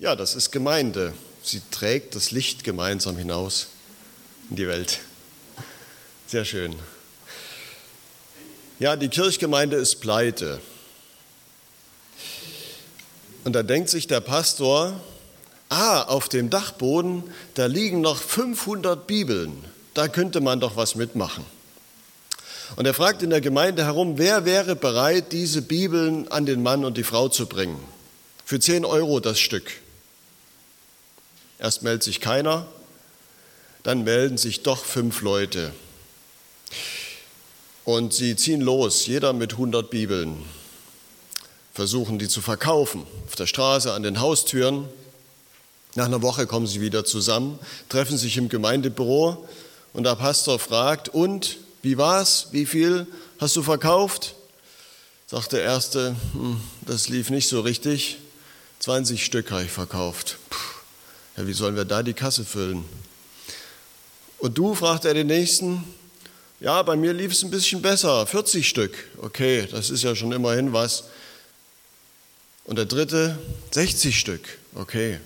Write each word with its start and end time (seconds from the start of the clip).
Ja, 0.00 0.16
das 0.16 0.34
ist 0.34 0.50
Gemeinde. 0.50 1.14
Sie 1.44 1.62
trägt 1.70 2.16
das 2.16 2.32
Licht 2.32 2.64
gemeinsam 2.64 3.16
hinaus 3.16 3.68
in 4.50 4.56
die 4.56 4.66
Welt. 4.66 4.98
Sehr 6.26 6.44
schön. 6.44 6.74
Ja, 8.80 8.96
die 8.96 9.08
Kirchgemeinde 9.08 9.76
ist 9.76 10.00
pleite. 10.00 10.60
Und 13.44 13.52
da 13.52 13.62
denkt 13.62 13.88
sich 13.88 14.08
der 14.08 14.18
Pastor, 14.20 15.00
ah, 15.68 16.02
auf 16.02 16.28
dem 16.28 16.50
Dachboden, 16.50 17.22
da 17.54 17.66
liegen 17.66 18.00
noch 18.00 18.20
500 18.20 19.06
Bibeln. 19.06 19.64
Da 19.94 20.08
könnte 20.08 20.40
man 20.40 20.58
doch 20.58 20.74
was 20.74 20.96
mitmachen. 20.96 21.44
Und 22.74 22.84
er 22.84 22.94
fragt 22.94 23.22
in 23.22 23.30
der 23.30 23.40
Gemeinde 23.40 23.84
herum, 23.84 24.18
wer 24.18 24.44
wäre 24.44 24.74
bereit, 24.74 25.30
diese 25.30 25.62
Bibeln 25.62 26.26
an 26.32 26.46
den 26.46 26.64
Mann 26.64 26.84
und 26.84 26.96
die 26.96 27.04
Frau 27.04 27.28
zu 27.28 27.46
bringen? 27.46 27.78
Für 28.44 28.58
10 28.58 28.84
Euro 28.84 29.20
das 29.20 29.38
Stück. 29.38 29.83
Erst 31.58 31.82
meldet 31.82 32.02
sich 32.02 32.20
keiner, 32.20 32.66
dann 33.82 34.04
melden 34.04 34.38
sich 34.38 34.62
doch 34.62 34.84
fünf 34.84 35.20
Leute. 35.20 35.72
Und 37.84 38.14
sie 38.14 38.34
ziehen 38.34 38.60
los, 38.60 39.06
jeder 39.06 39.32
mit 39.32 39.52
100 39.52 39.90
Bibeln, 39.90 40.42
versuchen 41.74 42.18
die 42.18 42.28
zu 42.28 42.40
verkaufen, 42.40 43.06
auf 43.26 43.36
der 43.36 43.46
Straße, 43.46 43.92
an 43.92 44.02
den 44.02 44.20
Haustüren. 44.20 44.88
Nach 45.94 46.06
einer 46.06 46.22
Woche 46.22 46.46
kommen 46.46 46.66
sie 46.66 46.80
wieder 46.80 47.04
zusammen, 47.04 47.58
treffen 47.88 48.16
sich 48.16 48.36
im 48.36 48.48
Gemeindebüro 48.48 49.46
und 49.92 50.04
der 50.04 50.16
Pastor 50.16 50.58
fragt, 50.58 51.10
und 51.10 51.58
wie 51.82 51.98
war's? 51.98 52.48
Wie 52.52 52.64
viel 52.64 53.06
hast 53.38 53.54
du 53.56 53.62
verkauft? 53.62 54.34
Sagt 55.26 55.52
der 55.52 55.62
Erste, 55.62 56.16
hm, 56.32 56.60
das 56.86 57.08
lief 57.08 57.28
nicht 57.28 57.48
so 57.48 57.60
richtig. 57.60 58.18
20 58.80 59.24
Stück 59.24 59.50
habe 59.50 59.64
ich 59.64 59.70
verkauft. 59.70 60.38
Puh, 60.48 60.73
ja, 61.36 61.46
wie 61.46 61.52
sollen 61.52 61.76
wir 61.76 61.84
da 61.84 62.02
die 62.02 62.14
Kasse 62.14 62.44
füllen? 62.44 62.84
Und 64.38 64.58
du, 64.58 64.74
fragt 64.74 65.04
er 65.04 65.14
den 65.14 65.26
Nächsten, 65.26 65.84
ja, 66.60 66.82
bei 66.82 66.96
mir 66.96 67.12
lief 67.12 67.32
es 67.32 67.42
ein 67.42 67.50
bisschen 67.50 67.82
besser, 67.82 68.26
40 68.26 68.68
Stück. 68.68 68.94
Okay, 69.18 69.66
das 69.70 69.90
ist 69.90 70.02
ja 70.02 70.14
schon 70.14 70.32
immerhin 70.32 70.72
was. 70.72 71.04
Und 72.64 72.76
der 72.76 72.86
dritte, 72.86 73.38
60 73.72 74.18
Stück. 74.18 74.58
Okay. 74.74 75.20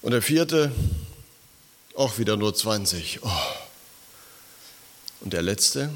Und 0.00 0.12
der 0.12 0.22
vierte, 0.22 0.72
auch 1.94 2.18
wieder 2.18 2.36
nur 2.36 2.54
20. 2.54 3.20
Oh. 3.22 3.28
Und 5.20 5.32
der 5.32 5.42
letzte, 5.42 5.90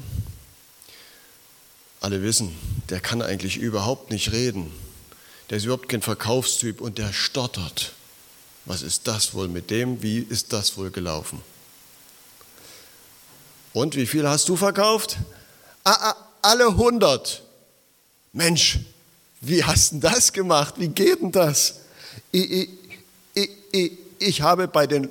alle 1.99 2.21
wissen, 2.23 2.55
der 2.89 3.01
kann 3.01 3.21
eigentlich 3.21 3.57
überhaupt 3.57 4.11
nicht 4.11 4.31
reden. 4.31 4.71
Der 5.49 5.57
ist 5.57 5.65
überhaupt 5.65 5.89
kein 5.89 6.01
Verkaufstyp 6.01 6.79
und 6.79 6.97
der 6.97 7.11
stottert. 7.11 7.93
Was 8.67 8.81
ist 8.81 9.07
das 9.07 9.33
wohl 9.33 9.47
mit 9.47 9.71
dem? 9.71 10.03
Wie 10.03 10.19
ist 10.19 10.51
das 10.51 10.77
wohl 10.77 10.91
gelaufen? 10.91 11.41
Und 13.71 13.95
wie 13.95 14.05
viel 14.05 14.27
hast 14.27 14.49
du 14.49 14.57
verkauft? 14.57 15.15
Ah, 15.85 16.09
ah, 16.09 16.15
alle 16.41 16.67
100. 16.67 17.43
Mensch, 18.33 18.79
wie 19.39 19.63
hast 19.63 19.93
du 19.93 19.99
das 19.99 20.33
gemacht? 20.33 20.73
Wie 20.77 20.89
geht 20.89 21.21
denn 21.21 21.31
das? 21.31 21.75
Ich, 22.33 22.67
ich, 23.33 23.49
ich, 23.71 23.91
ich 24.19 24.41
habe 24.41 24.67
bei 24.67 24.85
den 24.85 25.07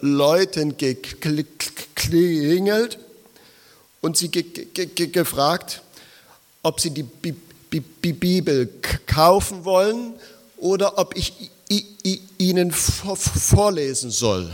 Leuten 0.00 0.76
geklingelt 0.76 2.98
und 4.02 4.16
sie 4.16 4.30
gefragt, 4.30 5.82
ob 6.62 6.78
sie 6.78 6.90
die 6.90 7.02
Bibel 7.72 8.68
kaufen 9.06 9.64
wollen 9.64 10.14
oder 10.58 10.96
ob 10.96 11.16
ich 11.16 11.50
ihnen 12.38 12.72
vorlesen 12.72 14.10
soll. 14.10 14.50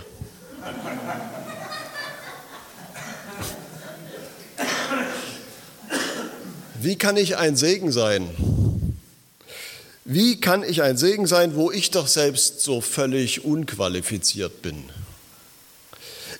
Wie 6.80 6.96
kann 6.96 7.16
ich 7.16 7.36
ein 7.36 7.56
Segen 7.56 7.90
sein? 7.90 8.28
Wie 10.04 10.38
kann 10.40 10.62
ich 10.62 10.82
ein 10.82 10.96
Segen 10.96 11.26
sein, 11.26 11.56
wo 11.56 11.72
ich 11.72 11.90
doch 11.90 12.06
selbst 12.06 12.60
so 12.60 12.80
völlig 12.80 13.44
unqualifiziert 13.44 14.62
bin? 14.62 14.84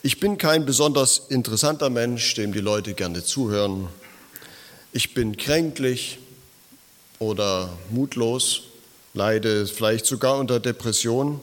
Ich 0.03 0.21
bin 0.21 0.39
kein 0.39 0.65
besonders 0.65 1.23
interessanter 1.31 1.91
Mensch, 1.91 2.35
dem 2.35 2.53
die 2.53 2.61
Leute 2.61 2.95
gerne 2.95 3.25
zuhören. 3.25 3.89
Ich 4.93 5.15
bin 5.15 5.37
kränklich 5.37 6.21
oder 7.19 7.77
mutlos, 7.91 8.63
leide 9.17 9.67
vielleicht 9.67 10.07
sogar 10.07 10.39
unter 10.39 10.61
Depression. 10.61 11.41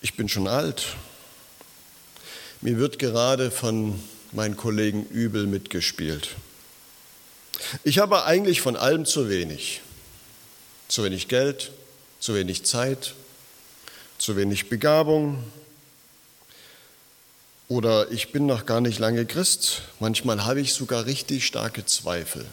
Ich 0.00 0.16
bin 0.16 0.28
schon 0.28 0.48
alt. 0.48 0.96
Mir 2.62 2.78
wird 2.78 2.98
gerade 2.98 3.50
von 3.50 4.02
meinen 4.32 4.56
Kollegen 4.56 5.04
übel 5.06 5.46
mitgespielt. 5.46 6.30
Ich 7.84 7.98
habe 7.98 8.24
eigentlich 8.24 8.62
von 8.62 8.74
allem 8.74 9.04
zu 9.04 9.28
wenig. 9.28 9.82
Zu 10.88 11.04
wenig 11.04 11.28
Geld, 11.28 11.72
zu 12.20 12.34
wenig 12.34 12.64
Zeit, 12.64 13.14
zu 14.18 14.36
wenig 14.36 14.68
Begabung. 14.70 15.44
Oder 17.68 18.10
ich 18.10 18.32
bin 18.32 18.46
noch 18.46 18.64
gar 18.64 18.80
nicht 18.80 18.98
lange 18.98 19.26
Christ. 19.26 19.82
Manchmal 20.00 20.44
habe 20.46 20.60
ich 20.60 20.72
sogar 20.72 21.04
richtig 21.04 21.46
starke 21.46 21.84
Zweifel. 21.84 22.46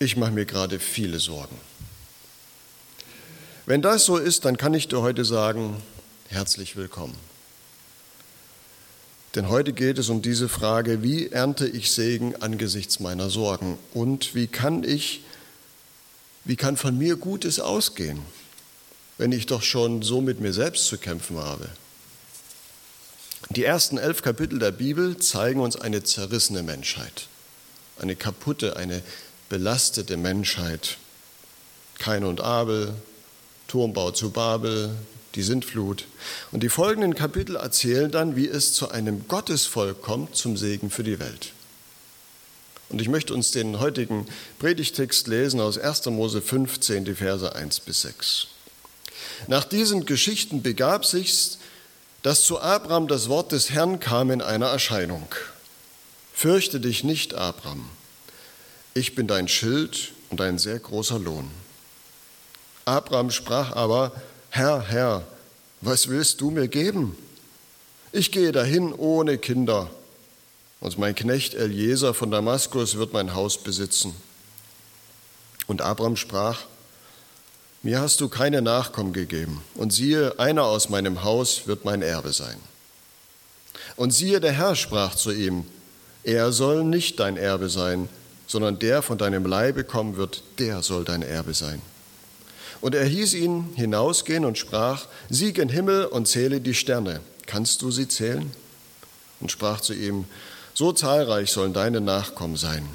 Ich 0.00 0.16
mache 0.16 0.32
mir 0.32 0.44
gerade 0.44 0.80
viele 0.80 1.20
Sorgen. 1.20 1.56
Wenn 3.66 3.80
das 3.80 4.04
so 4.04 4.16
ist, 4.16 4.44
dann 4.44 4.56
kann 4.56 4.74
ich 4.74 4.88
dir 4.88 5.00
heute 5.00 5.24
sagen, 5.24 5.80
herzlich 6.28 6.76
willkommen. 6.76 7.16
Denn 9.34 9.48
heute 9.48 9.72
geht 9.72 9.98
es 9.98 10.08
um 10.08 10.20
diese 10.20 10.48
Frage, 10.48 11.02
wie 11.02 11.28
ernte 11.28 11.66
ich 11.66 11.92
Segen 11.92 12.36
angesichts 12.36 13.00
meiner 13.00 13.30
Sorgen 13.30 13.78
und 13.92 14.34
wie 14.34 14.48
kann 14.48 14.84
ich, 14.84 15.22
wie 16.44 16.56
kann 16.56 16.76
von 16.76 16.98
mir 16.98 17.16
Gutes 17.16 17.58
ausgehen, 17.58 18.20
wenn 19.16 19.32
ich 19.32 19.46
doch 19.46 19.62
schon 19.62 20.02
so 20.02 20.20
mit 20.20 20.40
mir 20.40 20.52
selbst 20.52 20.86
zu 20.86 20.98
kämpfen 20.98 21.38
habe. 21.38 21.68
Die 23.50 23.64
ersten 23.64 23.98
elf 23.98 24.22
Kapitel 24.22 24.58
der 24.58 24.72
Bibel 24.72 25.18
zeigen 25.18 25.60
uns 25.60 25.76
eine 25.76 26.02
zerrissene 26.02 26.62
Menschheit, 26.62 27.28
eine 27.98 28.16
kaputte, 28.16 28.76
eine 28.76 29.02
belastete 29.48 30.16
Menschheit. 30.16 30.98
Kain 31.98 32.24
und 32.24 32.40
Abel, 32.40 32.94
Turmbau 33.68 34.10
zu 34.10 34.30
Babel, 34.30 34.94
die 35.34 35.42
Sintflut. 35.42 36.06
Und 36.52 36.62
die 36.62 36.68
folgenden 36.68 37.14
Kapitel 37.14 37.56
erzählen 37.56 38.10
dann, 38.10 38.36
wie 38.36 38.48
es 38.48 38.72
zu 38.72 38.90
einem 38.90 39.26
Gottesvolk 39.28 40.02
kommt 40.02 40.36
zum 40.36 40.56
Segen 40.56 40.90
für 40.90 41.04
die 41.04 41.18
Welt. 41.18 41.52
Und 42.88 43.00
ich 43.00 43.08
möchte 43.08 43.34
uns 43.34 43.50
den 43.50 43.80
heutigen 43.80 44.26
Predigtext 44.58 45.26
lesen 45.26 45.60
aus 45.60 45.78
1. 45.78 46.06
Mose 46.06 46.40
15, 46.40 47.04
die 47.04 47.14
Verse 47.14 47.54
1 47.54 47.80
bis 47.80 48.02
6. 48.02 48.48
Nach 49.48 49.64
diesen 49.64 50.06
Geschichten 50.06 50.62
begab 50.62 51.04
sich's, 51.04 51.58
dass 52.22 52.44
zu 52.44 52.60
Abraham 52.60 53.08
das 53.08 53.28
Wort 53.28 53.52
des 53.52 53.70
Herrn 53.70 54.00
kam 54.00 54.30
in 54.30 54.40
einer 54.40 54.66
Erscheinung. 54.66 55.26
Fürchte 56.32 56.80
dich 56.80 57.04
nicht, 57.04 57.34
Abraham. 57.34 57.88
Ich 58.96 59.16
bin 59.16 59.26
dein 59.26 59.48
Schild 59.48 60.12
und 60.30 60.40
ein 60.40 60.56
sehr 60.56 60.78
großer 60.78 61.18
Lohn. 61.18 61.50
Abraham 62.84 63.32
sprach 63.32 63.72
aber, 63.74 64.12
Herr, 64.50 64.82
Herr, 64.82 65.26
was 65.80 66.06
willst 66.06 66.40
du 66.40 66.52
mir 66.52 66.68
geben? 66.68 67.16
Ich 68.12 68.30
gehe 68.30 68.52
dahin 68.52 68.92
ohne 68.92 69.36
Kinder, 69.38 69.90
und 70.78 70.96
mein 70.96 71.16
Knecht 71.16 71.54
Eliezer 71.54 72.14
von 72.14 72.30
Damaskus 72.30 72.96
wird 72.96 73.12
mein 73.12 73.34
Haus 73.34 73.58
besitzen. 73.58 74.14
Und 75.66 75.82
Abraham 75.82 76.16
sprach, 76.16 76.60
mir 77.82 78.00
hast 78.00 78.20
du 78.20 78.28
keine 78.28 78.62
Nachkommen 78.62 79.12
gegeben, 79.12 79.64
und 79.74 79.92
siehe, 79.92 80.38
einer 80.38 80.66
aus 80.66 80.88
meinem 80.88 81.24
Haus 81.24 81.66
wird 81.66 81.84
mein 81.84 82.00
Erbe 82.00 82.32
sein. 82.32 82.58
Und 83.96 84.12
siehe, 84.12 84.38
der 84.38 84.52
Herr 84.52 84.76
sprach 84.76 85.16
zu 85.16 85.32
ihm, 85.32 85.64
er 86.22 86.52
soll 86.52 86.84
nicht 86.84 87.18
dein 87.18 87.36
Erbe 87.36 87.68
sein, 87.68 88.08
sondern 88.46 88.78
der 88.78 89.02
von 89.02 89.18
deinem 89.18 89.46
Leibe 89.46 89.84
kommen 89.84 90.16
wird, 90.16 90.42
der 90.58 90.82
soll 90.82 91.04
dein 91.04 91.22
Erbe 91.22 91.54
sein. 91.54 91.80
Und 92.80 92.94
er 92.94 93.04
hieß 93.04 93.34
ihn 93.34 93.72
hinausgehen 93.74 94.44
und 94.44 94.58
sprach, 94.58 95.06
sieg 95.30 95.58
in 95.58 95.68
Himmel 95.68 96.04
und 96.06 96.28
zähle 96.28 96.60
die 96.60 96.74
Sterne. 96.74 97.20
Kannst 97.46 97.82
du 97.82 97.90
sie 97.90 98.08
zählen? 98.08 98.52
Und 99.40 99.50
sprach 99.50 99.80
zu 99.80 99.94
ihm, 99.94 100.26
so 100.74 100.92
zahlreich 100.92 101.50
sollen 101.50 101.72
deine 101.72 102.00
Nachkommen 102.00 102.56
sein. 102.56 102.86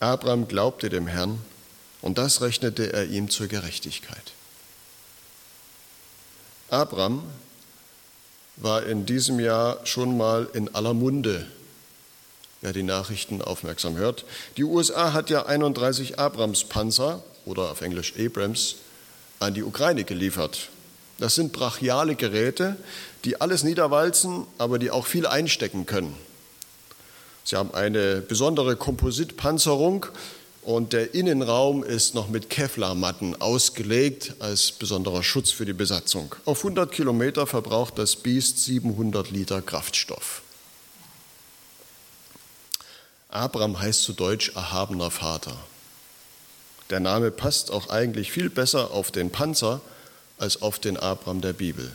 Abraham 0.00 0.48
glaubte 0.48 0.88
dem 0.88 1.06
Herrn, 1.06 1.38
und 2.00 2.16
das 2.16 2.40
rechnete 2.40 2.92
er 2.92 3.06
ihm 3.06 3.28
zur 3.28 3.48
Gerechtigkeit. 3.48 4.32
Abraham 6.70 7.24
war 8.56 8.84
in 8.84 9.06
diesem 9.06 9.40
Jahr 9.40 9.84
schon 9.84 10.16
mal 10.16 10.48
in 10.52 10.74
aller 10.74 10.94
Munde, 10.94 11.46
wer 12.60 12.72
die 12.72 12.82
Nachrichten 12.82 13.42
aufmerksam 13.42 13.96
hört. 13.96 14.24
Die 14.56 14.64
USA 14.64 15.12
hat 15.12 15.30
ja 15.30 15.46
31 15.46 16.18
Abrams-Panzer 16.18 17.22
oder 17.44 17.70
auf 17.70 17.80
Englisch 17.80 18.14
Abrams 18.18 18.76
an 19.38 19.54
die 19.54 19.62
Ukraine 19.62 20.04
geliefert. 20.04 20.68
Das 21.18 21.34
sind 21.34 21.52
brachiale 21.52 22.14
Geräte, 22.14 22.76
die 23.24 23.40
alles 23.40 23.64
niederwalzen, 23.64 24.46
aber 24.58 24.78
die 24.78 24.90
auch 24.90 25.06
viel 25.06 25.26
einstecken 25.26 25.86
können. 25.86 26.14
Sie 27.44 27.56
haben 27.56 27.74
eine 27.74 28.20
besondere 28.20 28.76
Kompositpanzerung 28.76 30.06
und 30.62 30.92
der 30.92 31.14
Innenraum 31.14 31.82
ist 31.82 32.14
noch 32.14 32.28
mit 32.28 32.50
Kevlarmatten 32.50 33.40
ausgelegt 33.40 34.34
als 34.38 34.70
besonderer 34.70 35.22
Schutz 35.22 35.50
für 35.50 35.64
die 35.64 35.72
Besatzung. 35.72 36.34
Auf 36.44 36.58
100 36.58 36.92
Kilometer 36.92 37.46
verbraucht 37.46 37.98
das 37.98 38.16
Biest 38.16 38.62
700 38.64 39.30
Liter 39.30 39.62
Kraftstoff. 39.62 40.42
Abraham 43.28 43.78
heißt 43.78 44.02
zu 44.02 44.14
Deutsch 44.14 44.50
erhabener 44.54 45.10
Vater. 45.10 45.56
Der 46.88 47.00
Name 47.00 47.30
passt 47.30 47.70
auch 47.70 47.90
eigentlich 47.90 48.32
viel 48.32 48.48
besser 48.48 48.90
auf 48.90 49.10
den 49.10 49.30
Panzer 49.30 49.82
als 50.38 50.62
auf 50.62 50.78
den 50.78 50.96
Abraham 50.96 51.42
der 51.42 51.52
Bibel. 51.52 51.92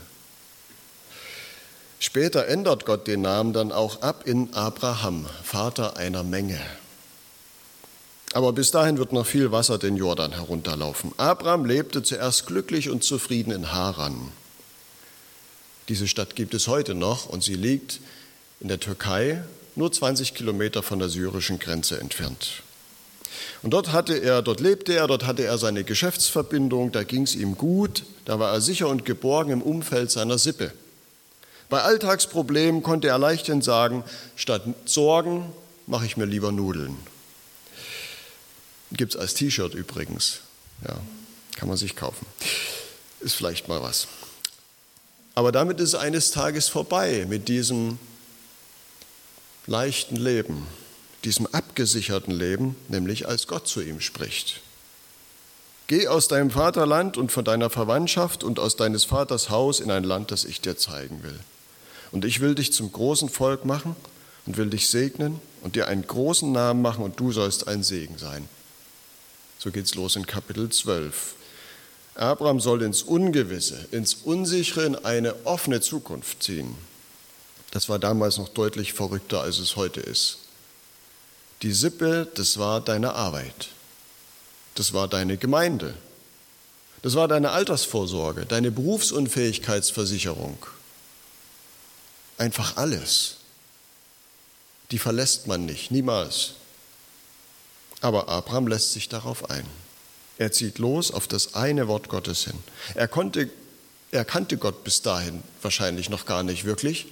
Später 1.97 2.47
ändert 2.47 2.85
Gott 2.85 3.07
den 3.07 3.21
Namen 3.21 3.53
dann 3.53 3.71
auch 3.71 4.01
ab 4.01 4.27
in 4.27 4.53
Abraham, 4.53 5.25
Vater 5.43 5.97
einer 5.97 6.23
Menge. 6.23 6.59
Aber 8.33 8.51
bis 8.53 8.71
dahin 8.71 8.97
wird 8.97 9.13
noch 9.13 9.25
viel 9.25 9.51
Wasser 9.51 9.77
den 9.79 9.95
Jordan 9.95 10.33
herunterlaufen. 10.33 11.13
Abraham 11.17 11.65
lebte 11.65 12.03
zuerst 12.03 12.45
glücklich 12.45 12.89
und 12.89 13.03
zufrieden 13.03 13.51
in 13.51 13.71
Haran. 13.71 14.31
Diese 15.87 16.07
Stadt 16.07 16.35
gibt 16.35 16.53
es 16.53 16.67
heute 16.67 16.93
noch 16.93 17.27
und 17.27 17.43
sie 17.43 17.55
liegt 17.55 18.01
in 18.59 18.67
der 18.67 18.79
Türkei, 18.79 19.43
nur 19.75 19.91
20 19.91 20.33
Kilometer 20.33 20.83
von 20.83 20.99
der 20.99 21.09
syrischen 21.09 21.59
Grenze 21.59 21.99
entfernt. 21.99 22.63
Und 23.61 23.71
dort 23.71 23.91
hatte 23.91 24.15
er, 24.15 24.41
dort 24.41 24.59
lebte 24.59 24.93
er, 24.93 25.07
dort 25.07 25.25
hatte 25.25 25.45
er 25.45 25.57
seine 25.57 25.83
Geschäftsverbindung, 25.83 26.91
da 26.91 27.03
ging 27.03 27.23
es 27.23 27.35
ihm 27.35 27.57
gut, 27.57 28.03
da 28.25 28.37
war 28.39 28.51
er 28.51 28.61
sicher 28.61 28.89
und 28.89 29.05
geborgen 29.05 29.51
im 29.51 29.61
Umfeld 29.61 30.11
seiner 30.11 30.37
Sippe. 30.37 30.73
Bei 31.69 31.81
Alltagsproblemen 31.81 32.83
konnte 32.83 33.07
er 33.07 33.17
leichthin 33.17 33.61
sagen, 33.61 34.03
statt 34.35 34.63
Sorgen 34.85 35.51
mache 35.87 36.05
ich 36.05 36.17
mir 36.17 36.25
lieber 36.25 36.51
Nudeln. 36.51 36.97
Gibt 38.91 39.15
es 39.15 39.19
als 39.19 39.33
T-Shirt 39.33 39.73
übrigens. 39.73 40.39
Ja, 40.87 40.97
kann 41.55 41.67
man 41.67 41.77
sich 41.77 41.95
kaufen. 41.95 42.25
Ist 43.21 43.35
vielleicht 43.35 43.69
mal 43.69 43.81
was. 43.81 44.07
Aber 45.35 45.51
damit 45.51 45.79
ist 45.79 45.95
eines 45.95 46.31
Tages 46.31 46.67
vorbei 46.67 47.25
mit 47.27 47.47
diesem 47.47 47.97
leichten 49.67 50.15
Leben 50.15 50.67
diesem 51.23 51.47
abgesicherten 51.47 52.33
Leben, 52.33 52.75
nämlich 52.87 53.27
als 53.27 53.47
Gott 53.47 53.67
zu 53.67 53.81
ihm 53.81 54.01
spricht. 54.01 54.61
Geh 55.87 56.07
aus 56.07 56.27
deinem 56.27 56.51
Vaterland 56.51 57.17
und 57.17 57.31
von 57.31 57.45
deiner 57.45 57.69
Verwandtschaft 57.69 58.43
und 58.43 58.59
aus 58.59 58.75
deines 58.75 59.05
Vaters 59.05 59.49
Haus 59.49 59.79
in 59.79 59.91
ein 59.91 60.03
Land, 60.03 60.31
das 60.31 60.45
ich 60.45 60.61
dir 60.61 60.77
zeigen 60.77 61.23
will. 61.23 61.39
Und 62.11 62.25
ich 62.25 62.39
will 62.39 62.55
dich 62.55 62.71
zum 62.73 62.91
großen 62.91 63.29
Volk 63.29 63.65
machen 63.65 63.95
und 64.45 64.57
will 64.57 64.69
dich 64.69 64.87
segnen 64.87 65.39
und 65.61 65.75
dir 65.75 65.87
einen 65.87 66.05
großen 66.05 66.51
Namen 66.51 66.81
machen 66.81 67.03
und 67.03 67.19
du 67.19 67.31
sollst 67.31 67.67
ein 67.67 67.83
Segen 67.83 68.17
sein. 68.17 68.47
So 69.59 69.71
geht's 69.71 69.95
los 69.95 70.15
in 70.15 70.25
Kapitel 70.25 70.69
12. 70.69 71.35
Abraham 72.15 72.59
soll 72.59 72.81
ins 72.83 73.01
Ungewisse, 73.01 73.87
ins 73.91 74.13
Unsichere, 74.13 74.85
in 74.85 74.95
eine 74.95 75.45
offene 75.45 75.81
Zukunft 75.81 76.43
ziehen. 76.43 76.75
Das 77.73 77.89
war 77.89 77.97
damals 77.97 78.37
noch 78.37 78.49
deutlich 78.49 78.93
verrückter, 78.93 79.41
als 79.41 79.57
es 79.57 79.75
heute 79.75 79.99
ist. 79.99 80.37
Die 81.63 81.71
Sippe, 81.71 82.27
das 82.35 82.59
war 82.59 82.81
deine 82.81 83.15
Arbeit. 83.15 83.69
Das 84.75 84.93
war 84.93 85.07
deine 85.07 85.37
Gemeinde. 85.37 85.95
Das 87.01 87.15
war 87.15 87.27
deine 87.27 87.49
Altersvorsorge, 87.49 88.45
deine 88.45 88.69
Berufsunfähigkeitsversicherung. 88.69 90.63
Einfach 92.37 92.77
alles. 92.77 93.37
Die 94.91 94.99
verlässt 94.99 95.47
man 95.47 95.65
nicht, 95.65 95.89
niemals. 95.89 96.51
Aber 98.01 98.29
Abraham 98.29 98.67
lässt 98.67 98.93
sich 98.93 99.09
darauf 99.09 99.49
ein. 99.49 99.65
Er 100.37 100.51
zieht 100.51 100.77
los 100.77 101.09
auf 101.09 101.27
das 101.27 101.55
eine 101.55 101.87
Wort 101.87 102.07
Gottes 102.07 102.43
hin. 102.43 102.59
Er, 102.93 103.07
konnte, 103.07 103.49
er 104.11 104.25
kannte 104.25 104.57
Gott 104.57 104.83
bis 104.83 105.01
dahin 105.01 105.41
wahrscheinlich 105.63 106.11
noch 106.11 106.27
gar 106.27 106.43
nicht 106.43 106.65
wirklich. 106.65 107.07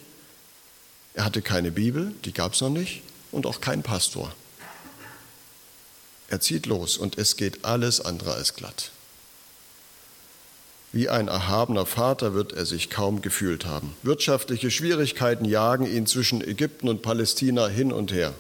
Er 1.14 1.26
hatte 1.26 1.42
keine 1.42 1.72
Bibel, 1.72 2.14
die 2.26 2.34
gab 2.34 2.54
es 2.54 2.62
noch 2.62 2.70
nicht, 2.70 3.02
und 3.32 3.46
auch 3.46 3.62
keinen 3.62 3.84
Pastor. 3.84 4.34
Er 6.30 6.40
zieht 6.40 6.66
los 6.66 6.98
und 6.98 7.18
es 7.18 7.36
geht 7.36 7.66
alles 7.66 8.00
andere 8.00 8.34
als 8.34 8.54
glatt. 8.54 8.92
Wie 10.94 11.10
ein 11.10 11.28
erhabener 11.28 11.86
Vater 11.86 12.34
wird 12.34 12.54
er 12.54 12.66
sich 12.66 12.90
kaum 12.90 13.22
gefühlt 13.22 13.66
haben. 13.66 13.96
Wirtschaftliche 14.04 14.72
Schwierigkeiten 14.72 15.46
jagen 15.46 15.86
ihn 15.86 16.06
zwischen 16.06 16.42
Ägypten 16.42 16.90
und 16.90 17.02
Palästina 17.02 17.68
hin 17.68 17.94
und 17.94 18.12
her. 18.12 18.34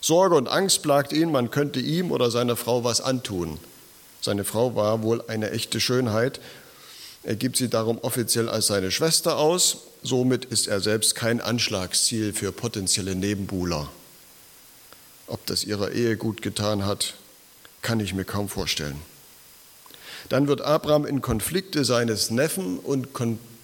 Sorge 0.00 0.36
und 0.36 0.48
Angst 0.48 0.82
plagt 0.82 1.12
ihn, 1.12 1.30
man 1.32 1.50
könnte 1.50 1.80
ihm 1.80 2.10
oder 2.12 2.30
seiner 2.30 2.56
Frau 2.56 2.84
was 2.84 3.00
antun. 3.00 3.58
Seine 4.20 4.44
Frau 4.44 4.74
war 4.74 5.02
wohl 5.02 5.22
eine 5.28 5.50
echte 5.50 5.80
Schönheit. 5.80 6.40
Er 7.22 7.36
gibt 7.36 7.56
sie 7.56 7.68
darum 7.68 7.98
offiziell 7.98 8.48
als 8.48 8.66
seine 8.66 8.90
Schwester 8.90 9.36
aus. 9.36 9.78
Somit 10.06 10.44
ist 10.44 10.68
er 10.68 10.80
selbst 10.80 11.16
kein 11.16 11.40
Anschlagsziel 11.40 12.32
für 12.32 12.52
potenzielle 12.52 13.16
Nebenbuhler. 13.16 13.90
Ob 15.26 15.44
das 15.46 15.64
ihrer 15.64 15.90
Ehe 15.90 16.16
gut 16.16 16.42
getan 16.42 16.86
hat, 16.86 17.14
kann 17.82 17.98
ich 17.98 18.14
mir 18.14 18.24
kaum 18.24 18.48
vorstellen. 18.48 19.00
Dann 20.28 20.46
wird 20.46 20.60
Abraham 20.60 21.06
in 21.06 21.22
Konflikte 21.22 21.84
seines 21.84 22.30
Neffen 22.30 22.78
und, 22.78 23.08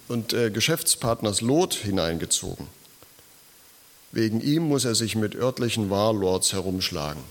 und 0.09 0.33
äh, 0.33 0.51
Geschäftspartners 0.51 1.39
Lot 1.39 1.75
hineingezogen. 1.75 2.67
Wegen 4.11 4.41
ihm 4.41 4.63
muss 4.63 4.83
er 4.83 4.95
sich 4.95 5.15
mit 5.15 5.35
örtlichen 5.35 5.89
Warlords 5.89 6.51
herumschlagen. 6.51 7.23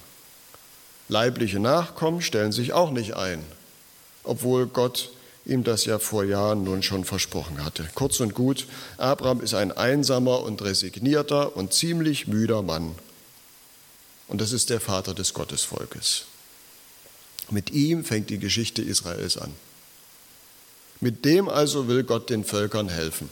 Leibliche 1.09 1.61
Nachkommen 1.61 2.23
stellen 2.23 2.53
sich 2.53 2.73
auch 2.73 2.91
nicht 2.91 3.13
ein, 3.15 3.45
obwohl 4.25 4.67
Gott 4.67 5.11
ihm 5.45 5.65
das 5.65 5.85
ja 5.85 5.99
vor 5.99 6.25
Jahren 6.25 6.65
nun 6.65 6.83
schon 6.83 7.05
versprochen 7.05 7.65
hatte. 7.65 7.89
Kurz 7.95 8.21
und 8.21 8.35
gut, 8.35 8.67
Abraham 8.97 9.41
ist 9.41 9.55
ein 9.55 9.73
einsamer 9.73 10.43
und 10.43 10.63
resignierter 10.63 11.57
und 11.57 11.73
ziemlich 11.73 12.29
müder 12.29 12.63
Mann 12.63 12.95
und 14.33 14.41
das 14.41 14.53
ist 14.53 14.71
der 14.71 14.81
Vater 14.81 15.13
des 15.13 15.35
Gottesvolkes. 15.35 16.25
Mit 17.51 17.71
ihm 17.71 18.03
fängt 18.03 18.31
die 18.31 18.39
Geschichte 18.39 18.81
Israels 18.81 19.37
an. 19.37 19.53
Mit 21.01 21.27
dem 21.27 21.51
also 21.51 21.87
will 21.87 22.03
Gott 22.03 22.31
den 22.31 22.43
Völkern 22.43 22.89
helfen. 22.89 23.29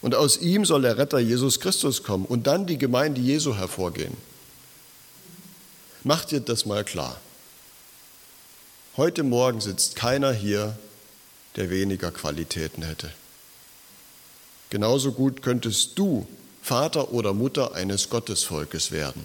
Und 0.00 0.14
aus 0.14 0.38
ihm 0.38 0.64
soll 0.64 0.80
der 0.80 0.96
Retter 0.96 1.18
Jesus 1.18 1.60
Christus 1.60 2.02
kommen 2.02 2.24
und 2.24 2.46
dann 2.46 2.66
die 2.66 2.78
Gemeinde 2.78 3.20
Jesu 3.20 3.56
hervorgehen. 3.56 4.16
Macht 6.02 6.30
dir 6.30 6.40
das 6.40 6.64
mal 6.64 6.82
klar. 6.82 7.20
Heute 8.98 9.22
Morgen 9.22 9.60
sitzt 9.60 9.94
keiner 9.94 10.32
hier, 10.32 10.76
der 11.54 11.70
weniger 11.70 12.10
Qualitäten 12.10 12.82
hätte. 12.82 13.12
Genauso 14.70 15.12
gut 15.12 15.40
könntest 15.40 15.96
du 15.96 16.26
Vater 16.62 17.12
oder 17.12 17.32
Mutter 17.32 17.74
eines 17.74 18.10
Gottesvolkes 18.10 18.90
werden. 18.90 19.24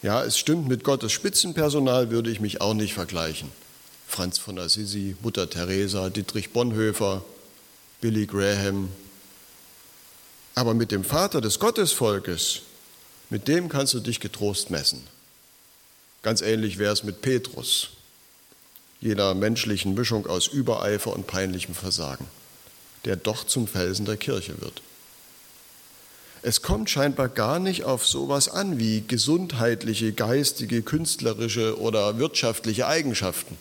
Ja, 0.00 0.22
es 0.22 0.38
stimmt, 0.38 0.68
mit 0.68 0.84
Gottes 0.84 1.10
Spitzenpersonal 1.10 2.12
würde 2.12 2.30
ich 2.30 2.38
mich 2.38 2.60
auch 2.60 2.74
nicht 2.74 2.94
vergleichen. 2.94 3.50
Franz 4.06 4.38
von 4.38 4.56
Assisi, 4.56 5.16
Mutter 5.22 5.50
Teresa, 5.50 6.08
Dietrich 6.08 6.52
Bonhoeffer, 6.52 7.24
Billy 8.00 8.26
Graham. 8.26 8.90
Aber 10.54 10.72
mit 10.72 10.92
dem 10.92 11.02
Vater 11.02 11.40
des 11.40 11.58
Gottesvolkes, 11.58 12.60
mit 13.28 13.48
dem 13.48 13.68
kannst 13.68 13.92
du 13.92 13.98
dich 13.98 14.20
getrost 14.20 14.70
messen. 14.70 15.15
Ganz 16.26 16.40
ähnlich 16.40 16.78
wäre 16.78 16.92
es 16.92 17.04
mit 17.04 17.22
Petrus, 17.22 17.90
jener 19.00 19.32
menschlichen 19.34 19.94
Mischung 19.94 20.26
aus 20.26 20.48
Übereifer 20.48 21.12
und 21.12 21.28
peinlichem 21.28 21.72
Versagen, 21.72 22.26
der 23.04 23.14
doch 23.14 23.44
zum 23.44 23.68
Felsen 23.68 24.06
der 24.06 24.16
Kirche 24.16 24.60
wird. 24.60 24.82
Es 26.42 26.62
kommt 26.62 26.90
scheinbar 26.90 27.28
gar 27.28 27.60
nicht 27.60 27.84
auf 27.84 28.04
sowas 28.04 28.48
an 28.48 28.76
wie 28.76 29.04
gesundheitliche, 29.06 30.12
geistige, 30.12 30.82
künstlerische 30.82 31.78
oder 31.78 32.18
wirtschaftliche 32.18 32.88
Eigenschaften. 32.88 33.56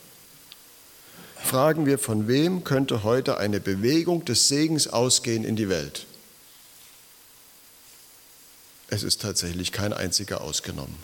Fragen 1.36 1.86
wir, 1.86 2.00
von 2.00 2.28
wem 2.28 2.64
könnte 2.64 3.04
heute 3.04 3.38
eine 3.38 3.60
Bewegung 3.60 4.26
des 4.26 4.48
Segens 4.48 4.88
ausgehen 4.88 5.44
in 5.44 5.56
die 5.56 5.70
Welt? 5.70 6.08
Es 8.88 9.04
ist 9.04 9.22
tatsächlich 9.22 9.72
kein 9.72 9.94
einziger 9.94 10.42
ausgenommen. 10.42 10.98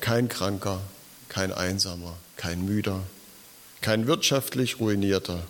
Kein 0.00 0.28
Kranker, 0.28 0.80
kein 1.28 1.52
Einsamer, 1.52 2.16
kein 2.36 2.64
Müder, 2.64 3.02
kein 3.80 4.06
wirtschaftlich 4.06 4.80
Ruinierter, 4.80 5.42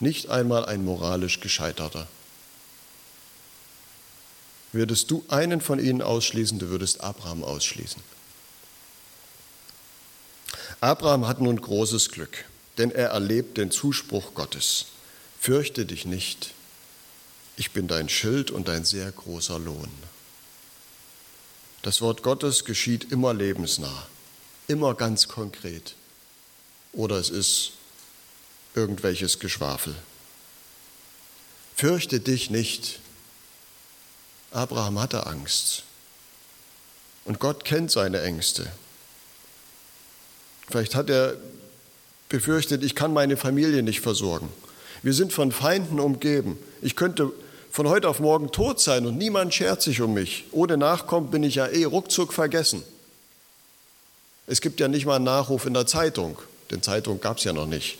nicht 0.00 0.28
einmal 0.28 0.64
ein 0.66 0.84
moralisch 0.84 1.40
Gescheiterter. 1.40 2.06
Würdest 4.72 5.10
du 5.10 5.24
einen 5.28 5.60
von 5.60 5.78
ihnen 5.78 6.02
ausschließen, 6.02 6.58
du 6.58 6.68
würdest 6.70 7.02
Abraham 7.02 7.44
ausschließen. 7.44 8.02
Abraham 10.80 11.28
hat 11.28 11.40
nun 11.40 11.60
großes 11.60 12.10
Glück, 12.10 12.44
denn 12.78 12.90
er 12.90 13.10
erlebt 13.10 13.58
den 13.58 13.70
Zuspruch 13.70 14.34
Gottes. 14.34 14.86
Fürchte 15.38 15.86
dich 15.86 16.06
nicht, 16.06 16.54
ich 17.56 17.72
bin 17.72 17.86
dein 17.86 18.08
Schild 18.08 18.50
und 18.50 18.68
dein 18.68 18.84
sehr 18.84 19.10
großer 19.12 19.58
Lohn. 19.58 19.90
Das 21.82 22.00
Wort 22.00 22.22
Gottes 22.22 22.64
geschieht 22.64 23.10
immer 23.10 23.34
lebensnah, 23.34 24.06
immer 24.68 24.94
ganz 24.94 25.26
konkret. 25.26 25.96
Oder 26.92 27.16
es 27.16 27.28
ist 27.28 27.72
irgendwelches 28.74 29.40
Geschwafel. 29.40 29.94
Fürchte 31.74 32.20
dich 32.20 32.50
nicht. 32.50 33.00
Abraham 34.52 35.00
hatte 35.00 35.26
Angst. 35.26 35.82
Und 37.24 37.40
Gott 37.40 37.64
kennt 37.64 37.90
seine 37.90 38.22
Ängste. 38.22 38.70
Vielleicht 40.68 40.94
hat 40.94 41.10
er 41.10 41.36
befürchtet, 42.28 42.84
ich 42.84 42.94
kann 42.94 43.12
meine 43.12 43.36
Familie 43.36 43.82
nicht 43.82 44.00
versorgen. 44.00 44.48
Wir 45.02 45.12
sind 45.12 45.32
von 45.32 45.50
Feinden 45.50 45.98
umgeben. 45.98 46.58
Ich 46.80 46.94
könnte 46.94 47.32
von 47.72 47.88
heute 47.88 48.06
auf 48.06 48.20
morgen 48.20 48.52
tot 48.52 48.80
sein 48.80 49.06
und 49.06 49.16
niemand 49.16 49.54
schert 49.54 49.80
sich 49.80 50.02
um 50.02 50.12
mich. 50.12 50.44
Ohne 50.52 50.76
Nachkommen 50.76 51.30
bin 51.30 51.42
ich 51.42 51.54
ja 51.54 51.66
eh 51.66 51.84
ruckzuck 51.84 52.34
vergessen. 52.34 52.82
Es 54.46 54.60
gibt 54.60 54.78
ja 54.78 54.88
nicht 54.88 55.06
mal 55.06 55.16
einen 55.16 55.24
Nachruf 55.24 55.64
in 55.64 55.72
der 55.72 55.86
Zeitung, 55.86 56.36
denn 56.70 56.82
Zeitung 56.82 57.20
gab 57.22 57.38
es 57.38 57.44
ja 57.44 57.54
noch 57.54 57.66
nicht. 57.66 57.98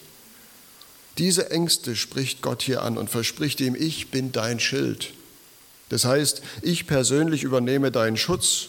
Diese 1.16 1.50
Ängste 1.50 1.96
spricht 1.96 2.42
Gott 2.42 2.60
hier 2.60 2.82
an 2.82 2.98
und 2.98 3.08
verspricht 3.08 3.62
ihm, 3.62 3.74
ich 3.74 4.10
bin 4.10 4.30
dein 4.30 4.60
Schild. 4.60 5.14
Das 5.88 6.04
heißt, 6.04 6.42
ich 6.60 6.86
persönlich 6.86 7.42
übernehme 7.42 7.90
deinen 7.90 8.18
Schutz. 8.18 8.68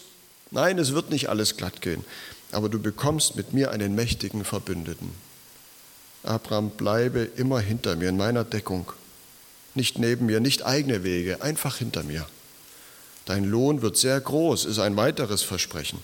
Nein, 0.50 0.78
es 0.78 0.94
wird 0.94 1.10
nicht 1.10 1.28
alles 1.28 1.58
glatt 1.58 1.82
gehen, 1.82 2.02
aber 2.50 2.70
du 2.70 2.78
bekommst 2.78 3.36
mit 3.36 3.52
mir 3.52 3.70
einen 3.72 3.94
mächtigen 3.94 4.42
Verbündeten. 4.42 5.10
Abraham, 6.22 6.70
bleibe 6.70 7.28
immer 7.36 7.60
hinter 7.60 7.94
mir 7.96 8.08
in 8.08 8.16
meiner 8.16 8.44
Deckung. 8.44 8.90
Nicht 9.74 9.98
neben 9.98 10.26
mir, 10.26 10.40
nicht 10.40 10.64
eigene 10.64 11.02
Wege, 11.04 11.42
einfach 11.42 11.76
hinter 11.76 12.02
mir. 12.02 12.26
Dein 13.24 13.44
Lohn 13.44 13.82
wird 13.82 13.96
sehr 13.96 14.20
groß, 14.20 14.64
ist 14.66 14.78
ein 14.78 14.96
weiteres 14.96 15.42
Versprechen. 15.42 15.98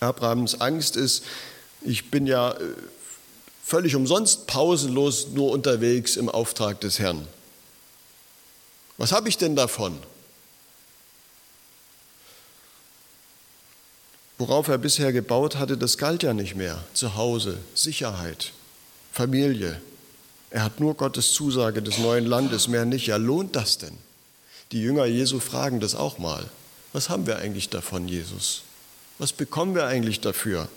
Abrahams 0.00 0.60
Angst 0.60 0.96
ist, 0.96 1.24
ich 1.82 2.10
bin 2.10 2.26
ja 2.26 2.52
äh, 2.52 2.58
völlig 3.62 3.94
umsonst 3.94 4.46
pausenlos 4.46 5.28
nur 5.28 5.52
unterwegs 5.52 6.16
im 6.16 6.28
Auftrag 6.28 6.80
des 6.80 6.98
Herrn. 6.98 7.26
Was 8.96 9.12
habe 9.12 9.28
ich 9.28 9.38
denn 9.38 9.56
davon? 9.56 9.98
Worauf 14.38 14.68
er 14.68 14.78
bisher 14.78 15.12
gebaut 15.12 15.56
hatte, 15.56 15.78
das 15.78 15.96
galt 15.96 16.22
ja 16.22 16.34
nicht 16.34 16.56
mehr. 16.56 16.82
Zuhause, 16.92 17.58
Sicherheit, 17.74 18.52
Familie. 19.12 19.80
Er 20.54 20.62
hat 20.62 20.78
nur 20.78 20.94
Gottes 20.94 21.32
Zusage 21.32 21.82
des 21.82 21.98
neuen 21.98 22.26
Landes, 22.26 22.68
mehr 22.68 22.84
nicht. 22.84 23.08
Ja, 23.08 23.16
lohnt 23.16 23.56
das 23.56 23.78
denn? 23.78 23.98
Die 24.70 24.80
Jünger 24.80 25.04
Jesu 25.04 25.40
fragen 25.40 25.80
das 25.80 25.96
auch 25.96 26.18
mal. 26.18 26.48
Was 26.92 27.08
haben 27.08 27.26
wir 27.26 27.38
eigentlich 27.38 27.70
davon, 27.70 28.06
Jesus? 28.06 28.62
Was 29.18 29.32
bekommen 29.32 29.74
wir 29.74 29.86
eigentlich 29.86 30.20
dafür? 30.20 30.68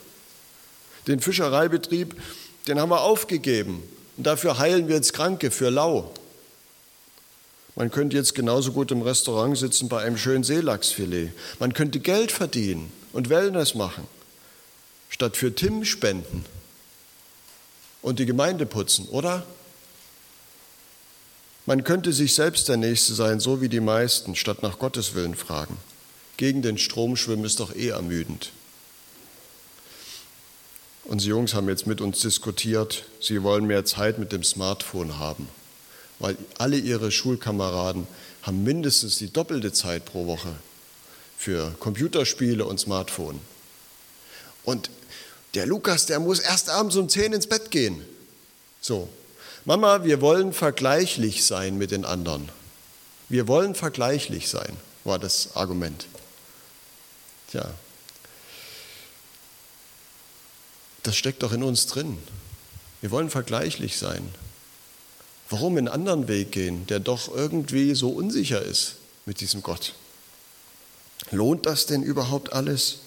Den 1.06 1.20
Fischereibetrieb, 1.20 2.20
den 2.68 2.80
haben 2.80 2.90
wir 2.90 3.02
aufgegeben. 3.02 3.84
Und 4.18 4.26
dafür 4.26 4.58
heilen 4.58 4.88
wir 4.88 4.96
jetzt 4.96 5.14
Kranke 5.14 5.52
für 5.52 5.70
lau. 5.70 6.12
Man 7.76 7.92
könnte 7.92 8.18
jetzt 8.18 8.34
genauso 8.34 8.72
gut 8.72 8.90
im 8.90 9.04
Restaurant 9.04 9.56
sitzen 9.60 9.90
bei 9.90 10.02
einem 10.02 10.18
schönen 10.18 10.44
Seelachsfilet. 10.44 11.34
Man 11.60 11.74
könnte 11.74 12.00
Geld 12.00 12.32
verdienen 12.32 12.92
und 13.14 13.30
Wellness 13.30 13.76
machen, 13.76 14.08
statt 15.10 15.38
für 15.38 15.54
Tim 15.54 15.86
spenden 15.86 16.46
und 18.02 18.18
die 18.18 18.26
Gemeinde 18.26 18.66
putzen, 18.66 19.08
oder? 19.10 19.46
Man 21.68 21.84
könnte 21.84 22.14
sich 22.14 22.34
selbst 22.34 22.70
der 22.70 22.78
Nächste 22.78 23.14
sein, 23.14 23.42
so 23.42 23.60
wie 23.60 23.68
die 23.68 23.82
meisten, 23.82 24.38
statt 24.38 24.64
nach 24.64 24.80
Gottes 24.80 25.16
Willen 25.16 25.36
fragen. 25.36 25.78
Gegen 26.38 26.62
den 26.62 26.78
Strom 26.78 27.18
schwimmen 27.18 27.44
ist 27.44 27.60
doch 27.60 27.76
eh 27.76 27.90
ermüdend. 27.90 28.54
Unsere 31.04 31.32
Jungs 31.32 31.54
haben 31.54 31.68
jetzt 31.68 31.86
mit 31.86 32.00
uns 32.00 32.22
diskutiert, 32.22 33.04
sie 33.20 33.44
wollen 33.44 33.68
mehr 33.68 33.84
Zeit 33.84 34.18
mit 34.18 34.32
dem 34.32 34.46
Smartphone 34.46 35.20
haben, 35.20 35.50
weil 36.20 36.38
alle 36.58 36.78
ihre 36.78 37.12
Schulkameraden 37.12 38.08
haben 38.44 38.64
mindestens 38.64 39.18
die 39.18 39.32
doppelte 39.32 39.74
Zeit 39.74 40.06
pro 40.06 40.26
Woche 40.26 40.56
für 41.38 41.76
Computerspiele 41.80 42.66
und 42.66 42.80
Smartphone. 42.80 43.42
Und 44.64 44.90
der 45.54 45.66
Lukas, 45.66 46.06
der 46.06 46.22
muss 46.22 46.40
erst 46.40 46.70
abends 46.70 46.96
um 46.96 47.10
10 47.10 47.34
ins 47.34 47.48
Bett 47.48 47.72
gehen. 47.72 48.06
So, 48.80 49.10
Mama, 49.68 50.06
wir 50.06 50.22
wollen 50.22 50.54
vergleichlich 50.54 51.44
sein 51.44 51.78
mit 51.78 51.92
den 51.92 52.06
anderen. 52.06 52.48
Wir 53.28 53.50
wollen 53.50 53.76
vergleichlich 53.76 54.48
sein, 54.48 54.78
war 55.04 55.20
das 55.20 55.58
Argument. 55.58 56.08
Tja, 57.50 57.70
das 61.04 61.18
steckt 61.18 61.44
doch 61.44 61.52
in 61.52 61.64
uns 61.64 61.86
drin. 61.86 62.18
Wir 63.02 63.12
wollen 63.12 63.30
vergleichlich 63.30 63.98
sein. 63.98 64.34
Warum 65.50 65.76
einen 65.76 65.90
anderen 65.90 66.30
Weg 66.30 66.54
gehen, 66.54 66.88
der 66.88 67.02
doch 67.02 67.28
irgendwie 67.28 67.94
so 67.94 68.12
unsicher 68.12 68.62
ist 68.62 68.96
mit 69.26 69.42
diesem 69.42 69.64
Gott? 69.64 69.96
Lohnt 71.30 71.66
das 71.66 71.88
denn 71.88 72.04
überhaupt 72.04 72.54
alles? 72.54 73.00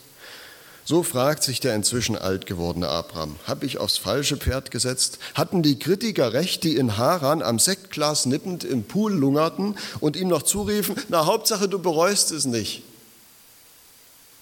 So 0.90 1.04
fragt 1.04 1.44
sich 1.44 1.60
der 1.60 1.76
inzwischen 1.76 2.18
alt 2.18 2.46
gewordene 2.46 2.88
Abraham. 2.88 3.36
Habe 3.46 3.64
ich 3.64 3.78
aufs 3.78 3.96
falsche 3.96 4.36
Pferd 4.36 4.72
gesetzt? 4.72 5.20
Hatten 5.34 5.62
die 5.62 5.78
Kritiker 5.78 6.32
recht, 6.32 6.64
die 6.64 6.74
in 6.74 6.96
Haran 6.96 7.42
am 7.42 7.60
Sektglas 7.60 8.26
nippend 8.26 8.64
im 8.64 8.82
Pool 8.82 9.12
lungerten 9.12 9.76
und 10.00 10.16
ihm 10.16 10.26
noch 10.26 10.42
zuriefen, 10.42 10.96
na 11.08 11.26
Hauptsache 11.26 11.68
du 11.68 11.78
bereust 11.78 12.32
es 12.32 12.44
nicht. 12.44 12.82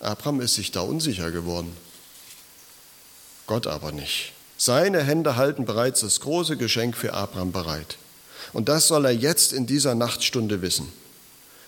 Abraham 0.01 0.41
ist 0.41 0.55
sich 0.55 0.71
da 0.71 0.81
unsicher 0.81 1.31
geworden. 1.33 1.77
Gott 3.47 3.67
aber 3.67 3.93
nicht. 3.93 4.33
Seine 4.57 5.03
Hände 5.05 5.37
halten 5.37 5.67
bereits 5.67 6.01
das 6.01 6.21
große 6.21 6.57
Geschenk 6.57 6.97
für 6.97 7.13
Abraham 7.13 7.53
bereit. 7.53 7.99
Und 8.55 8.71
das 8.71 8.89
soll 8.89 9.05
er 9.05 9.13
jetzt 9.13 9.53
in 9.53 9.67
dieser 9.67 9.95
Nachtstunde 9.95 10.63
wissen. 10.63 10.91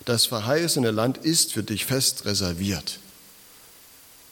Das 0.07 0.25
verheißene 0.25 0.91
Land 0.91 1.19
ist 1.19 1.53
für 1.53 1.63
dich 1.63 1.85
fest 1.85 2.25
reserviert. 2.25 2.99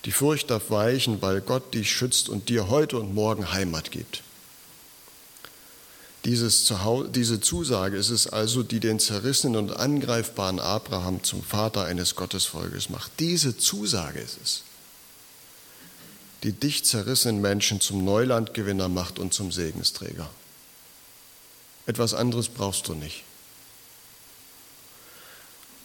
Die 0.04 0.12
Furcht 0.12 0.50
darf 0.50 0.70
weichen, 0.70 1.20
weil 1.22 1.40
Gott 1.40 1.74
dich 1.74 1.90
schützt 1.90 2.28
und 2.28 2.48
dir 2.48 2.68
heute 2.68 2.98
und 2.98 3.14
morgen 3.14 3.52
Heimat 3.52 3.90
gibt. 3.90 4.22
Zuhause, 6.24 7.08
diese 7.08 7.40
Zusage 7.40 7.96
ist 7.96 8.10
es 8.10 8.26
also, 8.26 8.62
die 8.62 8.80
den 8.80 8.98
zerrissenen 8.98 9.56
und 9.56 9.76
angreifbaren 9.76 10.60
Abraham 10.60 11.22
zum 11.22 11.42
Vater 11.42 11.84
eines 11.84 12.16
Gottesvolkes 12.16 12.90
macht. 12.90 13.12
Diese 13.18 13.56
Zusage 13.56 14.20
ist 14.20 14.38
es, 14.42 14.62
die 16.42 16.52
dich 16.52 16.84
zerrissenen 16.84 17.40
Menschen 17.40 17.80
zum 17.80 18.04
Neulandgewinner 18.04 18.88
macht 18.88 19.18
und 19.18 19.32
zum 19.32 19.52
Segensträger. 19.52 20.28
Etwas 21.86 22.12
anderes 22.12 22.48
brauchst 22.48 22.88
du 22.88 22.94
nicht. 22.94 23.24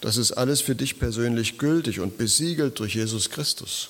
Das 0.01 0.17
ist 0.17 0.33
alles 0.33 0.59
für 0.59 0.75
dich 0.75 0.99
persönlich 0.99 1.57
gültig 1.57 2.01
und 2.01 2.17
besiegelt 2.17 2.79
durch 2.79 2.95
Jesus 2.95 3.29
Christus. 3.29 3.87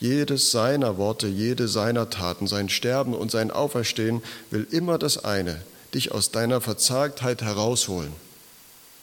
Jedes 0.00 0.52
seiner 0.52 0.96
Worte, 0.96 1.26
jede 1.26 1.66
seiner 1.66 2.08
Taten, 2.08 2.46
sein 2.46 2.68
Sterben 2.68 3.14
und 3.14 3.30
sein 3.30 3.50
Auferstehen 3.50 4.22
will 4.50 4.66
immer 4.70 4.98
das 4.98 5.24
eine, 5.24 5.60
dich 5.92 6.12
aus 6.12 6.30
deiner 6.30 6.60
Verzagtheit 6.60 7.42
herausholen. 7.42 8.12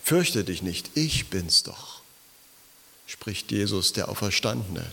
Fürchte 0.04 0.44
dich 0.44 0.62
nicht, 0.62 0.92
ich 0.96 1.30
bin's 1.30 1.64
doch, 1.64 2.02
spricht 3.08 3.52
Jesus, 3.52 3.92
der 3.92 4.08
Auferstandene, 4.08 4.86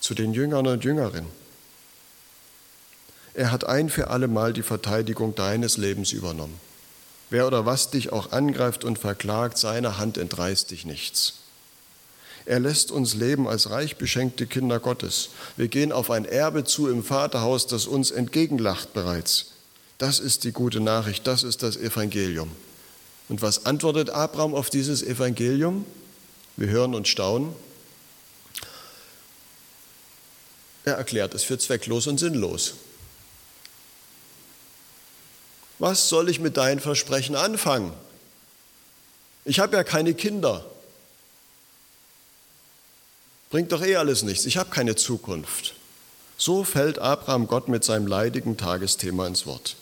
zu 0.00 0.14
den 0.14 0.34
Jüngern 0.34 0.66
und 0.66 0.84
Jüngerinnen. 0.84 1.30
Er 3.34 3.50
hat 3.50 3.64
ein 3.64 3.88
für 3.88 4.08
alle 4.08 4.28
Mal 4.28 4.52
die 4.52 4.62
Verteidigung 4.62 5.34
deines 5.34 5.76
Lebens 5.76 6.12
übernommen. 6.12 6.60
Wer 7.30 7.46
oder 7.46 7.64
was 7.64 7.90
dich 7.90 8.12
auch 8.12 8.32
angreift 8.32 8.84
und 8.84 8.98
verklagt, 8.98 9.56
seine 9.56 9.98
Hand 9.98 10.18
entreißt 10.18 10.70
dich 10.70 10.84
nichts. 10.84 11.39
Er 12.46 12.60
lässt 12.60 12.90
uns 12.90 13.14
leben 13.14 13.46
als 13.46 13.70
reich 13.70 13.96
beschenkte 13.96 14.46
Kinder 14.46 14.80
Gottes. 14.80 15.30
Wir 15.56 15.68
gehen 15.68 15.92
auf 15.92 16.10
ein 16.10 16.24
Erbe 16.24 16.64
zu 16.64 16.88
im 16.88 17.04
Vaterhaus, 17.04 17.66
das 17.66 17.86
uns 17.86 18.10
entgegenlacht 18.10 18.92
bereits. 18.92 19.52
Das 19.98 20.18
ist 20.18 20.44
die 20.44 20.52
gute 20.52 20.80
Nachricht, 20.80 21.26
das 21.26 21.42
ist 21.42 21.62
das 21.62 21.76
Evangelium. 21.76 22.50
Und 23.28 23.42
was 23.42 23.66
antwortet 23.66 24.10
Abraham 24.10 24.54
auf 24.54 24.70
dieses 24.70 25.02
Evangelium? 25.02 25.84
Wir 26.56 26.68
hören 26.68 26.94
und 26.94 27.06
staunen. 27.06 27.52
Er 30.84 30.94
erklärt 30.94 31.34
es 31.34 31.44
für 31.44 31.58
zwecklos 31.58 32.06
und 32.06 32.18
sinnlos. 32.18 32.74
Was 35.78 36.08
soll 36.08 36.28
ich 36.28 36.40
mit 36.40 36.56
deinen 36.56 36.80
Versprechen 36.80 37.36
anfangen? 37.36 37.92
Ich 39.44 39.60
habe 39.60 39.76
ja 39.76 39.84
keine 39.84 40.14
Kinder. 40.14 40.64
Bringt 43.50 43.72
doch 43.72 43.82
eh 43.82 43.96
alles 43.96 44.22
nichts. 44.22 44.46
Ich 44.46 44.56
habe 44.56 44.70
keine 44.70 44.94
Zukunft. 44.94 45.74
So 46.38 46.64
fällt 46.64 47.00
Abraham 47.00 47.48
Gott 47.48 47.68
mit 47.68 47.84
seinem 47.84 48.06
leidigen 48.06 48.56
Tagesthema 48.56 49.26
ins 49.26 49.44
Wort. 49.44 49.76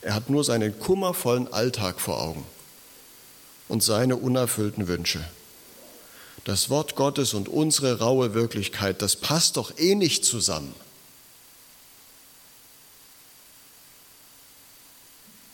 Er 0.00 0.14
hat 0.14 0.30
nur 0.30 0.44
seinen 0.44 0.78
kummervollen 0.78 1.52
Alltag 1.52 2.00
vor 2.00 2.22
Augen 2.22 2.44
und 3.68 3.82
seine 3.82 4.16
unerfüllten 4.16 4.86
Wünsche. 4.86 5.24
Das 6.44 6.70
Wort 6.70 6.94
Gottes 6.94 7.34
und 7.34 7.48
unsere 7.48 7.98
raue 7.98 8.34
Wirklichkeit, 8.34 9.02
das 9.02 9.16
passt 9.16 9.56
doch 9.56 9.76
eh 9.78 9.94
nicht 9.94 10.24
zusammen. 10.24 10.74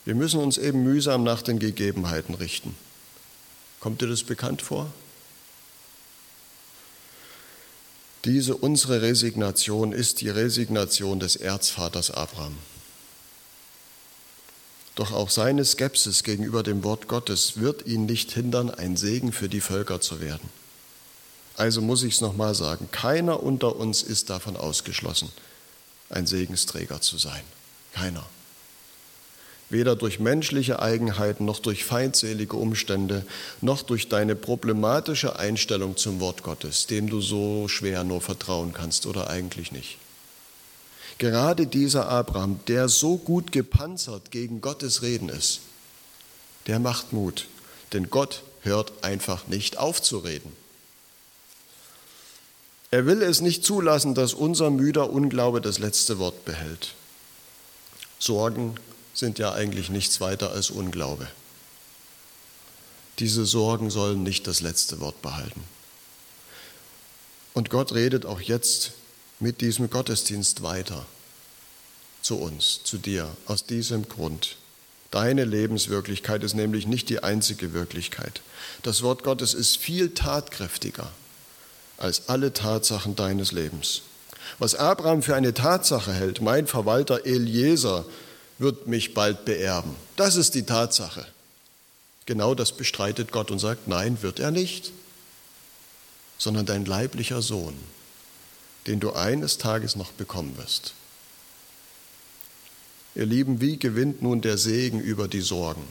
Wir 0.04 0.14
müssen 0.14 0.40
uns 0.40 0.58
eben 0.58 0.82
mühsam 0.82 1.22
nach 1.22 1.42
den 1.42 1.58
Gegebenheiten 1.58 2.34
richten. 2.34 2.74
Kommt 3.78 4.02
dir 4.02 4.08
das 4.08 4.24
bekannt 4.24 4.62
vor? 4.62 4.92
Diese 8.24 8.54
unsere 8.56 9.00
Resignation 9.00 9.92
ist 9.92 10.20
die 10.20 10.28
Resignation 10.28 11.20
des 11.20 11.36
Erzvaters 11.36 12.10
Abraham. 12.10 12.56
Doch 14.94 15.12
auch 15.12 15.30
seine 15.30 15.64
Skepsis 15.64 16.22
gegenüber 16.22 16.62
dem 16.62 16.84
Wort 16.84 17.08
Gottes 17.08 17.58
wird 17.58 17.86
ihn 17.86 18.04
nicht 18.04 18.32
hindern, 18.32 18.70
ein 18.70 18.98
Segen 18.98 19.32
für 19.32 19.48
die 19.48 19.62
Völker 19.62 20.02
zu 20.02 20.20
werden. 20.20 20.50
Also 21.56 21.80
muss 21.80 22.02
ich 22.02 22.14
es 22.14 22.20
nochmal 22.20 22.54
sagen, 22.54 22.88
keiner 22.90 23.42
unter 23.42 23.76
uns 23.76 24.02
ist 24.02 24.28
davon 24.28 24.56
ausgeschlossen, 24.56 25.30
ein 26.10 26.26
Segensträger 26.26 27.00
zu 27.00 27.16
sein. 27.16 27.42
Keiner 27.94 28.26
weder 29.70 29.96
durch 29.96 30.18
menschliche 30.18 30.80
Eigenheiten 30.80 31.44
noch 31.44 31.60
durch 31.60 31.84
feindselige 31.84 32.56
Umstände, 32.56 33.24
noch 33.60 33.82
durch 33.82 34.08
deine 34.08 34.34
problematische 34.34 35.38
Einstellung 35.38 35.96
zum 35.96 36.20
Wort 36.20 36.42
Gottes, 36.42 36.86
dem 36.86 37.08
du 37.08 37.20
so 37.20 37.68
schwer 37.68 38.04
nur 38.04 38.20
vertrauen 38.20 38.72
kannst 38.72 39.06
oder 39.06 39.30
eigentlich 39.30 39.72
nicht. 39.72 39.98
Gerade 41.18 41.66
dieser 41.66 42.08
Abraham, 42.08 42.60
der 42.66 42.88
so 42.88 43.16
gut 43.16 43.52
gepanzert 43.52 44.30
gegen 44.30 44.60
Gottes 44.60 45.02
Reden 45.02 45.28
ist, 45.28 45.60
der 46.66 46.78
macht 46.78 47.12
Mut, 47.12 47.46
denn 47.92 48.10
Gott 48.10 48.42
hört 48.62 48.92
einfach 49.02 49.46
nicht 49.46 49.78
auf 49.78 50.02
zu 50.02 50.18
reden. 50.18 50.52
Er 52.90 53.06
will 53.06 53.22
es 53.22 53.40
nicht 53.40 53.64
zulassen, 53.64 54.14
dass 54.14 54.34
unser 54.34 54.70
müder 54.70 55.10
Unglaube 55.10 55.60
das 55.60 55.78
letzte 55.78 56.18
Wort 56.18 56.44
behält. 56.44 56.94
Sorgen, 58.18 58.74
sind 59.14 59.38
ja 59.38 59.52
eigentlich 59.52 59.90
nichts 59.90 60.20
weiter 60.20 60.50
als 60.50 60.70
Unglaube. 60.70 61.26
Diese 63.18 63.44
Sorgen 63.44 63.90
sollen 63.90 64.22
nicht 64.22 64.46
das 64.46 64.60
letzte 64.60 65.00
Wort 65.00 65.20
behalten. 65.20 65.62
Und 67.52 67.68
Gott 67.70 67.92
redet 67.92 68.24
auch 68.24 68.40
jetzt 68.40 68.92
mit 69.40 69.60
diesem 69.60 69.90
Gottesdienst 69.90 70.62
weiter 70.62 71.04
zu 72.22 72.38
uns, 72.38 72.80
zu 72.84 72.98
dir, 72.98 73.28
aus 73.46 73.64
diesem 73.64 74.08
Grund. 74.08 74.56
Deine 75.10 75.44
Lebenswirklichkeit 75.44 76.42
ist 76.44 76.54
nämlich 76.54 76.86
nicht 76.86 77.08
die 77.08 77.22
einzige 77.22 77.72
Wirklichkeit. 77.72 78.42
Das 78.82 79.02
Wort 79.02 79.24
Gottes 79.24 79.54
ist 79.54 79.76
viel 79.76 80.14
tatkräftiger 80.14 81.10
als 81.96 82.28
alle 82.28 82.52
Tatsachen 82.52 83.16
deines 83.16 83.52
Lebens. 83.52 84.02
Was 84.58 84.74
Abraham 84.74 85.22
für 85.22 85.34
eine 85.34 85.52
Tatsache 85.52 86.12
hält, 86.12 86.40
mein 86.40 86.66
Verwalter 86.66 87.26
Eliezer, 87.26 88.04
wird 88.60 88.86
mich 88.86 89.14
bald 89.14 89.46
beerben. 89.46 89.96
Das 90.16 90.36
ist 90.36 90.54
die 90.54 90.64
Tatsache. 90.64 91.26
Genau 92.26 92.54
das 92.54 92.72
bestreitet 92.72 93.32
Gott 93.32 93.50
und 93.50 93.58
sagt, 93.58 93.88
nein, 93.88 94.20
wird 94.20 94.38
er 94.38 94.50
nicht, 94.50 94.92
sondern 96.36 96.66
dein 96.66 96.84
leiblicher 96.84 97.40
Sohn, 97.40 97.74
den 98.86 99.00
du 99.00 99.12
eines 99.12 99.56
Tages 99.56 99.96
noch 99.96 100.12
bekommen 100.12 100.58
wirst. 100.58 100.92
Ihr 103.14 103.24
Lieben, 103.26 103.62
wie 103.62 103.78
gewinnt 103.78 104.20
nun 104.20 104.42
der 104.42 104.58
Segen 104.58 105.00
über 105.00 105.26
die 105.26 105.40
Sorgen? 105.40 105.82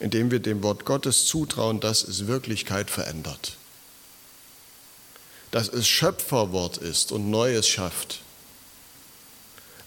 Indem 0.00 0.30
wir 0.30 0.40
dem 0.40 0.62
Wort 0.62 0.86
Gottes 0.86 1.26
zutrauen, 1.26 1.78
dass 1.78 2.02
es 2.02 2.26
Wirklichkeit 2.26 2.88
verändert, 2.88 3.56
dass 5.50 5.68
es 5.68 5.86
Schöpferwort 5.86 6.78
ist 6.78 7.12
und 7.12 7.30
Neues 7.30 7.68
schafft 7.68 8.20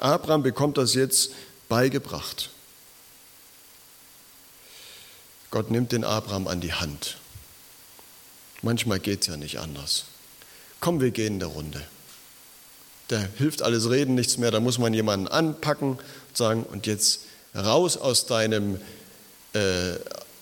Abraham 0.02 0.44
bekommt 0.44 0.78
das 0.78 0.94
jetzt 0.94 1.32
beigebracht. 1.70 2.50
Gott 5.52 5.70
nimmt 5.70 5.92
den 5.92 6.04
Abraham 6.04 6.48
an 6.48 6.62
die 6.62 6.74
Hand. 6.74 7.18
Manchmal 8.62 9.00
geht 9.00 9.22
es 9.22 9.28
ja 9.28 9.38
nicht 9.38 9.60
anders. 9.60 10.06
Komm, 10.80 11.02
wir 11.02 11.12
gehen 11.12 11.34
in 11.34 11.40
der 11.40 11.50
Runde. 11.50 11.82
Da 13.10 13.20
hilft 13.38 13.62
alles 13.62 13.90
Reden 13.90 14.16
nichts 14.16 14.38
mehr, 14.38 14.52
da 14.52 14.60
muss 14.60 14.78
man 14.78 14.94
jemanden 14.94 15.28
anpacken 15.28 15.92
und 15.92 16.38
sagen, 16.38 16.64
und 16.64 16.88
jetzt 16.88 17.22
raus 17.54 17.98
aus 17.98 18.26
deinem, 18.26 18.80
äh, 19.54 19.96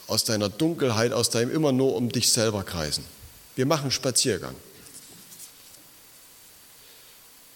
aus 0.06 0.24
deiner 0.24 0.50
Dunkelheit, 0.50 1.12
aus 1.12 1.32
deinem 1.32 1.52
immer 1.52 1.72
nur 1.72 1.96
um 1.96 2.10
dich 2.10 2.32
selber 2.32 2.64
kreisen. 2.64 3.04
Wir 3.56 3.66
machen 3.66 3.90
Spaziergang. 3.90 4.56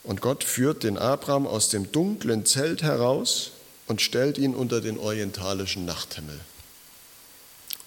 Und 0.04 0.22
Gott 0.22 0.44
führt 0.44 0.84
den 0.84 0.98
Abraham 0.98 1.48
aus 1.48 1.70
dem 1.70 1.92
dunklen 1.92 2.46
Zelt 2.46 2.84
heraus 2.84 3.52
und 3.88 4.02
stellt 4.02 4.38
ihn 4.38 4.54
unter 4.54 4.82
den 4.82 4.98
orientalischen 4.98 5.86
Nachthimmel. 5.86 6.40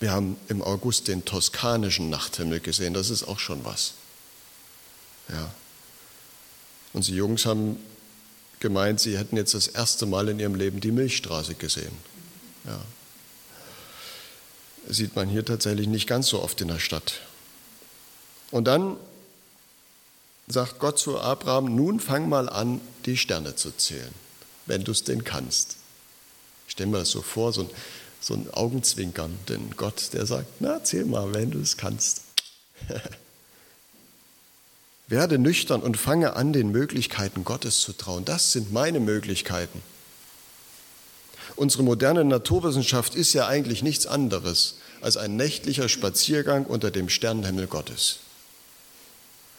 Wir 0.00 0.12
haben 0.12 0.36
im 0.48 0.62
August 0.62 1.08
den 1.08 1.24
toskanischen 1.24 2.10
Nachthimmel 2.10 2.60
gesehen, 2.60 2.94
das 2.94 3.10
ist 3.10 3.24
auch 3.24 3.38
schon 3.38 3.64
was. 3.64 3.94
Ja. 5.28 5.52
Und 6.92 7.06
die 7.06 7.14
Jungs 7.14 7.46
haben 7.46 7.78
gemeint, 8.60 9.00
sie 9.00 9.18
hätten 9.18 9.36
jetzt 9.36 9.54
das 9.54 9.68
erste 9.68 10.06
Mal 10.06 10.28
in 10.28 10.38
ihrem 10.38 10.54
Leben 10.54 10.80
die 10.80 10.92
Milchstraße 10.92 11.54
gesehen. 11.54 11.92
Ja. 12.64 12.80
Sieht 14.88 15.16
man 15.16 15.28
hier 15.28 15.44
tatsächlich 15.44 15.88
nicht 15.88 16.06
ganz 16.06 16.28
so 16.28 16.42
oft 16.42 16.60
in 16.60 16.68
der 16.68 16.78
Stadt. 16.78 17.20
Und 18.50 18.64
dann 18.64 18.96
sagt 20.48 20.78
Gott 20.78 20.98
zu 20.98 21.18
Abraham, 21.18 21.74
nun 21.74 22.00
fang 22.00 22.28
mal 22.28 22.48
an, 22.48 22.80
die 23.04 23.16
Sterne 23.16 23.56
zu 23.56 23.70
zählen, 23.76 24.12
wenn 24.66 24.84
du 24.84 24.92
es 24.92 25.04
denn 25.04 25.24
kannst. 25.24 25.76
Ich 26.66 26.72
stelle 26.72 26.90
mir 26.90 26.98
das 26.98 27.10
so 27.10 27.22
vor, 27.22 27.52
so 27.52 27.62
ein, 27.62 27.70
so 28.20 28.34
ein 28.34 28.52
Augenzwinkern, 28.52 29.36
denn 29.48 29.70
Gott, 29.76 30.12
der 30.12 30.26
sagt, 30.26 30.46
na, 30.60 30.82
zähl 30.82 31.04
mal, 31.04 31.34
wenn 31.34 31.50
du 31.50 31.60
es 31.60 31.76
kannst. 31.76 32.22
Werde 35.08 35.38
nüchtern 35.38 35.82
und 35.82 35.96
fange 35.96 36.34
an, 36.34 36.52
den 36.52 36.70
Möglichkeiten 36.70 37.44
Gottes 37.44 37.80
zu 37.80 37.92
trauen. 37.92 38.24
Das 38.24 38.52
sind 38.52 38.72
meine 38.72 38.98
Möglichkeiten. 38.98 39.80
Unsere 41.54 41.84
moderne 41.84 42.24
Naturwissenschaft 42.24 43.14
ist 43.14 43.32
ja 43.32 43.46
eigentlich 43.46 43.82
nichts 43.82 44.06
anderes 44.06 44.78
als 45.00 45.16
ein 45.16 45.36
nächtlicher 45.36 45.88
Spaziergang 45.88 46.66
unter 46.66 46.90
dem 46.90 47.08
Sternenhimmel 47.08 47.68
Gottes. 47.68 48.18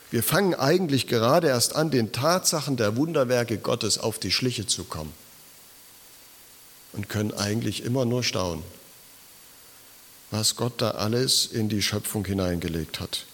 Wir 0.09 0.23
fangen 0.23 0.53
eigentlich 0.55 1.07
gerade 1.07 1.47
erst 1.47 1.75
an, 1.75 1.91
den 1.91 2.11
Tatsachen 2.11 2.77
der 2.77 2.95
Wunderwerke 2.95 3.57
Gottes 3.57 3.97
auf 3.97 4.19
die 4.19 4.31
Schliche 4.31 4.65
zu 4.65 4.85
kommen 4.85 5.13
und 6.93 7.09
können 7.09 7.33
eigentlich 7.33 7.83
immer 7.83 8.05
nur 8.05 8.23
staunen, 8.23 8.63
was 10.31 10.55
Gott 10.55 10.81
da 10.81 10.91
alles 10.91 11.45
in 11.45 11.67
die 11.67 11.81
Schöpfung 11.81 12.25
hineingelegt 12.25 12.99
hat. 13.01 13.25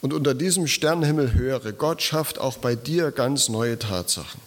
Und 0.00 0.12
unter 0.12 0.34
diesem 0.34 0.66
Sternenhimmel 0.66 1.32
höre, 1.34 1.72
Gott 1.72 2.02
schafft 2.02 2.38
auch 2.40 2.58
bei 2.58 2.74
dir 2.74 3.12
ganz 3.12 3.48
neue 3.48 3.78
Tatsachen. 3.78 4.40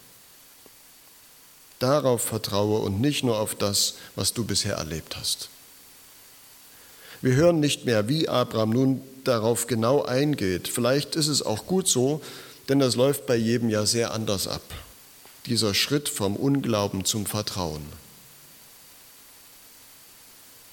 Darauf 1.80 2.22
vertraue 2.22 2.80
und 2.80 3.00
nicht 3.00 3.24
nur 3.24 3.40
auf 3.40 3.56
das, 3.56 3.96
was 4.18 4.34
du 4.34 4.44
bisher 4.44 4.76
erlebt 4.76 5.16
hast. 5.16 5.50
Wir 7.22 7.36
hören 7.36 7.62
nicht 7.62 7.86
mehr, 7.86 8.10
wie 8.10 8.28
Abraham 8.28 8.72
nun 8.72 9.02
darauf 9.28 9.68
genau 9.68 10.04
eingeht. 10.04 10.68
Vielleicht 10.68 11.16
ist 11.16 11.28
es 11.28 11.42
auch 11.42 11.66
gut 11.66 11.88
so, 11.88 12.22
denn 12.70 12.80
das 12.80 12.96
läuft 12.96 13.26
bei 13.26 13.36
jedem 13.36 13.70
ja 13.70 13.86
sehr 13.86 14.14
anders 14.14 14.48
ab. 14.48 14.62
Dieser 15.46 15.74
Schritt 15.74 16.10
vom 16.10 16.36
Unglauben 16.36 17.06
zum 17.06 17.26
Vertrauen. 17.26 17.86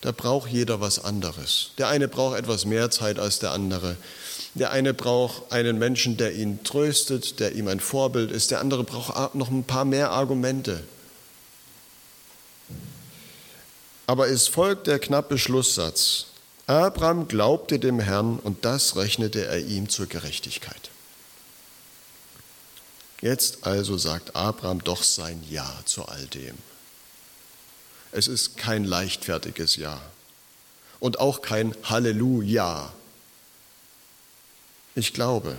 Da 0.03 0.11
braucht 0.11 0.51
jeder 0.51 0.81
was 0.81 1.05
anderes. 1.05 1.71
Der 1.79 1.87
eine 1.89 2.09
braucht 2.09 2.37
etwas 2.37 2.65
mehr 2.65 2.91
Zeit 2.91 3.21
als 3.21 3.39
der 3.39 3.53
andere. 3.53 3.97
Der 4.55 4.73
eine 4.73 4.95
braucht 4.95 5.53
einen 5.53 5.79
Menschen, 5.79 6.17
der 6.17 6.35
ihn 6.35 6.65
tröstet, 6.65 7.39
der 7.39 7.55
ihm 7.55 7.69
ein 7.69 7.79
Vorbild 7.79 8.33
ist. 8.33 8.51
Der 8.51 8.61
andere 8.61 8.83
braucht 8.83 9.35
noch 9.37 9.51
ein 9.51 9.63
paar 9.65 9.85
mehr 9.85 10.11
Argumente. 10.11 10.83
Aber 14.09 14.29
es 14.29 14.49
folgt 14.49 14.89
der 14.89 14.99
knappe 14.99 15.39
Schlusssatz. 15.39 16.27
Abraham 16.73 17.29
glaubte 17.29 17.79
dem 17.79 18.01
Herrn 18.01 18.39
und 18.39 18.65
das 18.65 18.97
rechnete 18.97 19.45
er 19.45 19.59
ihm 19.59 19.91
zur 19.91 20.07
Gerechtigkeit. 20.07 20.89
Jetzt 23.21 23.67
also 23.67 23.99
sagt 23.99 24.35
Abraham 24.35 24.83
doch 24.83 25.03
sein 25.03 25.45
Ja 25.51 25.71
zu 25.85 26.07
all 26.07 26.27
dem. 26.29 26.57
Es 28.11 28.27
ist 28.27 28.57
kein 28.57 28.85
leichtfertiges 28.85 29.77
Ja 29.77 30.01
und 30.99 31.21
auch 31.21 31.43
kein 31.43 31.77
Halleluja. 31.85 32.91
Ich 34.95 35.13
glaube, 35.13 35.59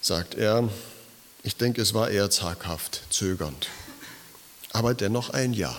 sagt 0.00 0.36
er, 0.36 0.68
ich 1.42 1.56
denke, 1.56 1.82
es 1.82 1.94
war 1.94 2.10
eher 2.10 2.30
zaghaft, 2.30 3.02
zögernd, 3.10 3.70
aber 4.72 4.94
dennoch 4.94 5.30
ein 5.30 5.52
Ja. 5.52 5.76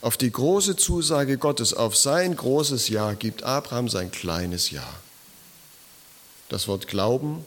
Auf 0.00 0.16
die 0.16 0.30
große 0.30 0.76
Zusage 0.76 1.38
Gottes, 1.38 1.74
auf 1.74 1.96
sein 1.96 2.36
großes 2.36 2.88
Ja 2.88 3.14
gibt 3.14 3.42
Abraham 3.42 3.88
sein 3.88 4.10
kleines 4.10 4.70
Ja. 4.70 4.86
Das 6.48 6.68
Wort 6.68 6.86
Glauben, 6.86 7.44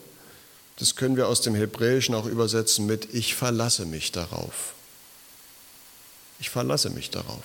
das 0.78 0.96
können 0.96 1.16
wir 1.16 1.28
aus 1.28 1.42
dem 1.42 1.56
Hebräischen 1.56 2.14
auch 2.14 2.26
übersetzen 2.26 2.86
mit 2.86 3.14
Ich 3.14 3.36
verlasse 3.36 3.86
mich 3.86 4.12
darauf. 4.12 4.74
Ich 6.40 6.50
verlasse 6.50 6.90
mich 6.90 7.10
darauf, 7.10 7.44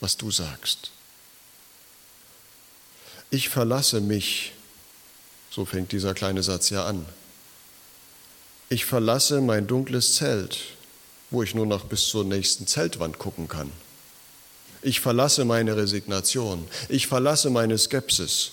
was 0.00 0.16
du 0.16 0.30
sagst. 0.30 0.90
Ich 3.30 3.48
verlasse 3.48 4.00
mich, 4.00 4.52
so 5.50 5.64
fängt 5.64 5.92
dieser 5.92 6.14
kleine 6.14 6.42
Satz 6.42 6.70
ja 6.70 6.86
an. 6.86 7.04
Ich 8.68 8.84
verlasse 8.84 9.40
mein 9.40 9.66
dunkles 9.66 10.14
Zelt, 10.14 10.58
wo 11.30 11.42
ich 11.42 11.54
nur 11.54 11.66
noch 11.66 11.84
bis 11.84 12.06
zur 12.08 12.24
nächsten 12.24 12.66
Zeltwand 12.66 13.18
gucken 13.18 13.48
kann. 13.48 13.72
Ich 14.86 15.00
verlasse 15.00 15.44
meine 15.44 15.76
Resignation. 15.76 16.64
Ich 16.88 17.08
verlasse 17.08 17.50
meine 17.50 17.76
Skepsis. 17.76 18.52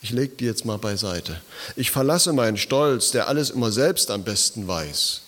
Ich 0.00 0.08
lege 0.08 0.36
die 0.36 0.46
jetzt 0.46 0.64
mal 0.64 0.78
beiseite. 0.78 1.38
Ich 1.76 1.90
verlasse 1.90 2.32
meinen 2.32 2.56
Stolz, 2.56 3.10
der 3.10 3.28
alles 3.28 3.50
immer 3.50 3.70
selbst 3.72 4.10
am 4.10 4.24
besten 4.24 4.66
weiß. 4.66 5.20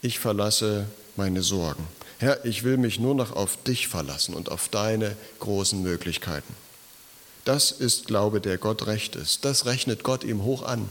Ich 0.00 0.20
verlasse 0.20 0.86
meine 1.16 1.42
Sorgen. 1.42 1.88
Herr, 2.18 2.44
ich 2.44 2.62
will 2.62 2.76
mich 2.76 3.00
nur 3.00 3.16
noch 3.16 3.34
auf 3.34 3.60
dich 3.64 3.88
verlassen 3.88 4.32
und 4.32 4.48
auf 4.48 4.68
deine 4.68 5.16
großen 5.40 5.82
Möglichkeiten. 5.82 6.54
Das 7.44 7.72
ist 7.72 8.06
Glaube, 8.06 8.40
der 8.40 8.58
Gott 8.58 8.86
recht 8.86 9.16
ist. 9.16 9.44
Das 9.44 9.66
rechnet 9.66 10.04
Gott 10.04 10.22
ihm 10.22 10.44
hoch 10.44 10.62
an. 10.62 10.88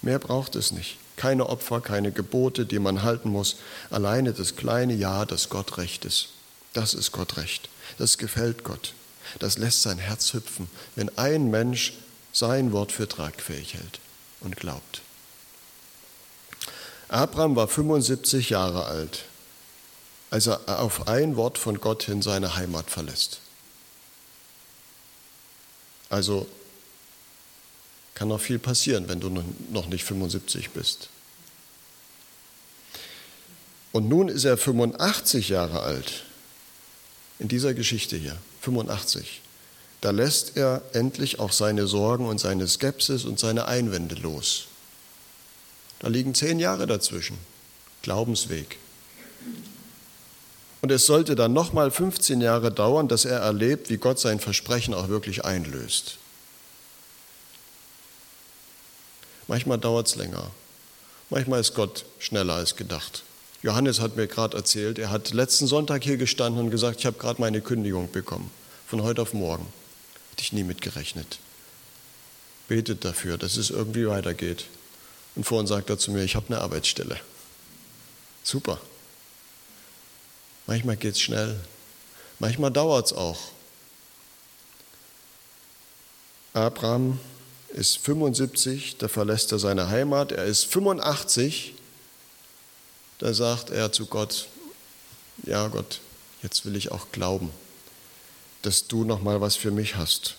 Mehr 0.00 0.18
braucht 0.18 0.56
es 0.56 0.70
nicht. 0.70 0.96
Keine 1.16 1.46
Opfer, 1.46 1.82
keine 1.82 2.10
Gebote, 2.10 2.64
die 2.64 2.78
man 2.78 3.02
halten 3.02 3.28
muss. 3.28 3.56
Alleine 3.90 4.32
das 4.32 4.56
kleine 4.56 4.94
Ja, 4.94 5.26
das 5.26 5.50
Gott 5.50 5.76
recht 5.76 6.06
ist. 6.06 6.30
Das 6.72 6.94
ist 6.94 7.12
Gott 7.12 7.36
recht. 7.36 7.68
Das 7.98 8.18
gefällt 8.18 8.64
Gott. 8.64 8.94
Das 9.38 9.58
lässt 9.58 9.82
sein 9.82 9.98
Herz 9.98 10.32
hüpfen, 10.32 10.70
wenn 10.96 11.16
ein 11.18 11.50
Mensch 11.50 11.94
sein 12.32 12.72
Wort 12.72 12.92
für 12.92 13.08
tragfähig 13.08 13.74
hält 13.74 14.00
und 14.40 14.56
glaubt. 14.56 15.02
Abraham 17.08 17.56
war 17.56 17.66
75 17.66 18.50
Jahre 18.50 18.84
alt, 18.84 19.24
als 20.30 20.46
er 20.46 20.80
auf 20.80 21.08
ein 21.08 21.36
Wort 21.36 21.58
von 21.58 21.80
Gott 21.80 22.04
hin 22.04 22.22
seine 22.22 22.54
Heimat 22.54 22.88
verlässt. 22.88 23.40
Also 26.08 26.46
kann 28.14 28.28
noch 28.28 28.40
viel 28.40 28.58
passieren, 28.58 29.08
wenn 29.08 29.20
du 29.20 29.30
noch 29.70 29.86
nicht 29.86 30.04
75 30.04 30.70
bist. 30.70 31.08
Und 33.92 34.08
nun 34.08 34.28
ist 34.28 34.44
er 34.44 34.56
85 34.56 35.48
Jahre 35.48 35.80
alt. 35.80 36.24
In 37.40 37.48
dieser 37.48 37.72
Geschichte 37.72 38.16
hier, 38.16 38.36
85. 38.60 39.40
Da 40.02 40.10
lässt 40.10 40.56
er 40.56 40.82
endlich 40.92 41.40
auch 41.40 41.52
seine 41.52 41.86
Sorgen 41.86 42.26
und 42.26 42.38
seine 42.38 42.68
Skepsis 42.68 43.24
und 43.24 43.38
seine 43.38 43.66
Einwände 43.66 44.14
los. 44.14 44.66
Da 46.00 46.08
liegen 46.08 46.34
zehn 46.34 46.58
Jahre 46.58 46.86
dazwischen. 46.86 47.38
Glaubensweg. 48.02 48.78
Und 50.82 50.92
es 50.92 51.06
sollte 51.06 51.34
dann 51.34 51.52
nochmal 51.52 51.90
15 51.90 52.42
Jahre 52.42 52.70
dauern, 52.70 53.08
dass 53.08 53.24
er 53.24 53.38
erlebt, 53.40 53.88
wie 53.88 53.96
Gott 53.98 54.18
sein 54.18 54.38
Versprechen 54.38 54.94
auch 54.94 55.08
wirklich 55.08 55.44
einlöst. 55.44 56.18
Manchmal 59.46 59.78
dauert 59.78 60.08
es 60.08 60.16
länger. 60.16 60.50
Manchmal 61.30 61.60
ist 61.60 61.74
Gott 61.74 62.04
schneller 62.18 62.54
als 62.54 62.76
gedacht. 62.76 63.24
Johannes 63.62 64.00
hat 64.00 64.16
mir 64.16 64.26
gerade 64.26 64.56
erzählt, 64.56 64.98
er 64.98 65.10
hat 65.10 65.32
letzten 65.32 65.66
Sonntag 65.66 66.02
hier 66.02 66.16
gestanden 66.16 66.64
und 66.64 66.70
gesagt, 66.70 67.00
ich 67.00 67.06
habe 67.06 67.18
gerade 67.18 67.40
meine 67.40 67.60
Kündigung 67.60 68.10
bekommen, 68.10 68.50
von 68.86 69.02
heute 69.02 69.20
auf 69.20 69.34
morgen. 69.34 69.66
Hätte 70.30 70.42
ich 70.42 70.52
nie 70.52 70.64
mitgerechnet. 70.64 71.38
Betet 72.68 73.04
dafür, 73.04 73.36
dass 73.36 73.56
es 73.56 73.70
irgendwie 73.70 74.06
weitergeht. 74.06 74.66
Und 75.36 75.44
vorhin 75.44 75.66
sagt 75.66 75.90
er 75.90 75.98
zu 75.98 76.10
mir, 76.10 76.24
ich 76.24 76.36
habe 76.36 76.46
eine 76.48 76.60
Arbeitsstelle. 76.60 77.20
Super. 78.42 78.80
Manchmal 80.66 80.96
geht 80.96 81.14
es 81.14 81.20
schnell, 81.20 81.58
manchmal 82.38 82.70
dauert 82.70 83.06
es 83.06 83.12
auch. 83.12 83.38
Abraham 86.52 87.18
ist 87.68 87.98
75, 87.98 88.96
da 88.98 89.08
verlässt 89.08 89.52
er 89.52 89.58
seine 89.58 89.88
Heimat, 89.88 90.32
er 90.32 90.44
ist 90.44 90.64
85, 90.64 91.74
da 93.20 93.34
sagt 93.34 93.70
er 93.70 93.92
zu 93.92 94.06
Gott, 94.06 94.48
ja 95.44 95.68
Gott, 95.68 96.00
jetzt 96.42 96.64
will 96.64 96.74
ich 96.74 96.90
auch 96.90 97.12
glauben, 97.12 97.50
dass 98.62 98.88
du 98.88 99.04
noch 99.04 99.22
mal 99.22 99.40
was 99.40 99.56
für 99.56 99.70
mich 99.70 99.96
hast. 99.96 100.36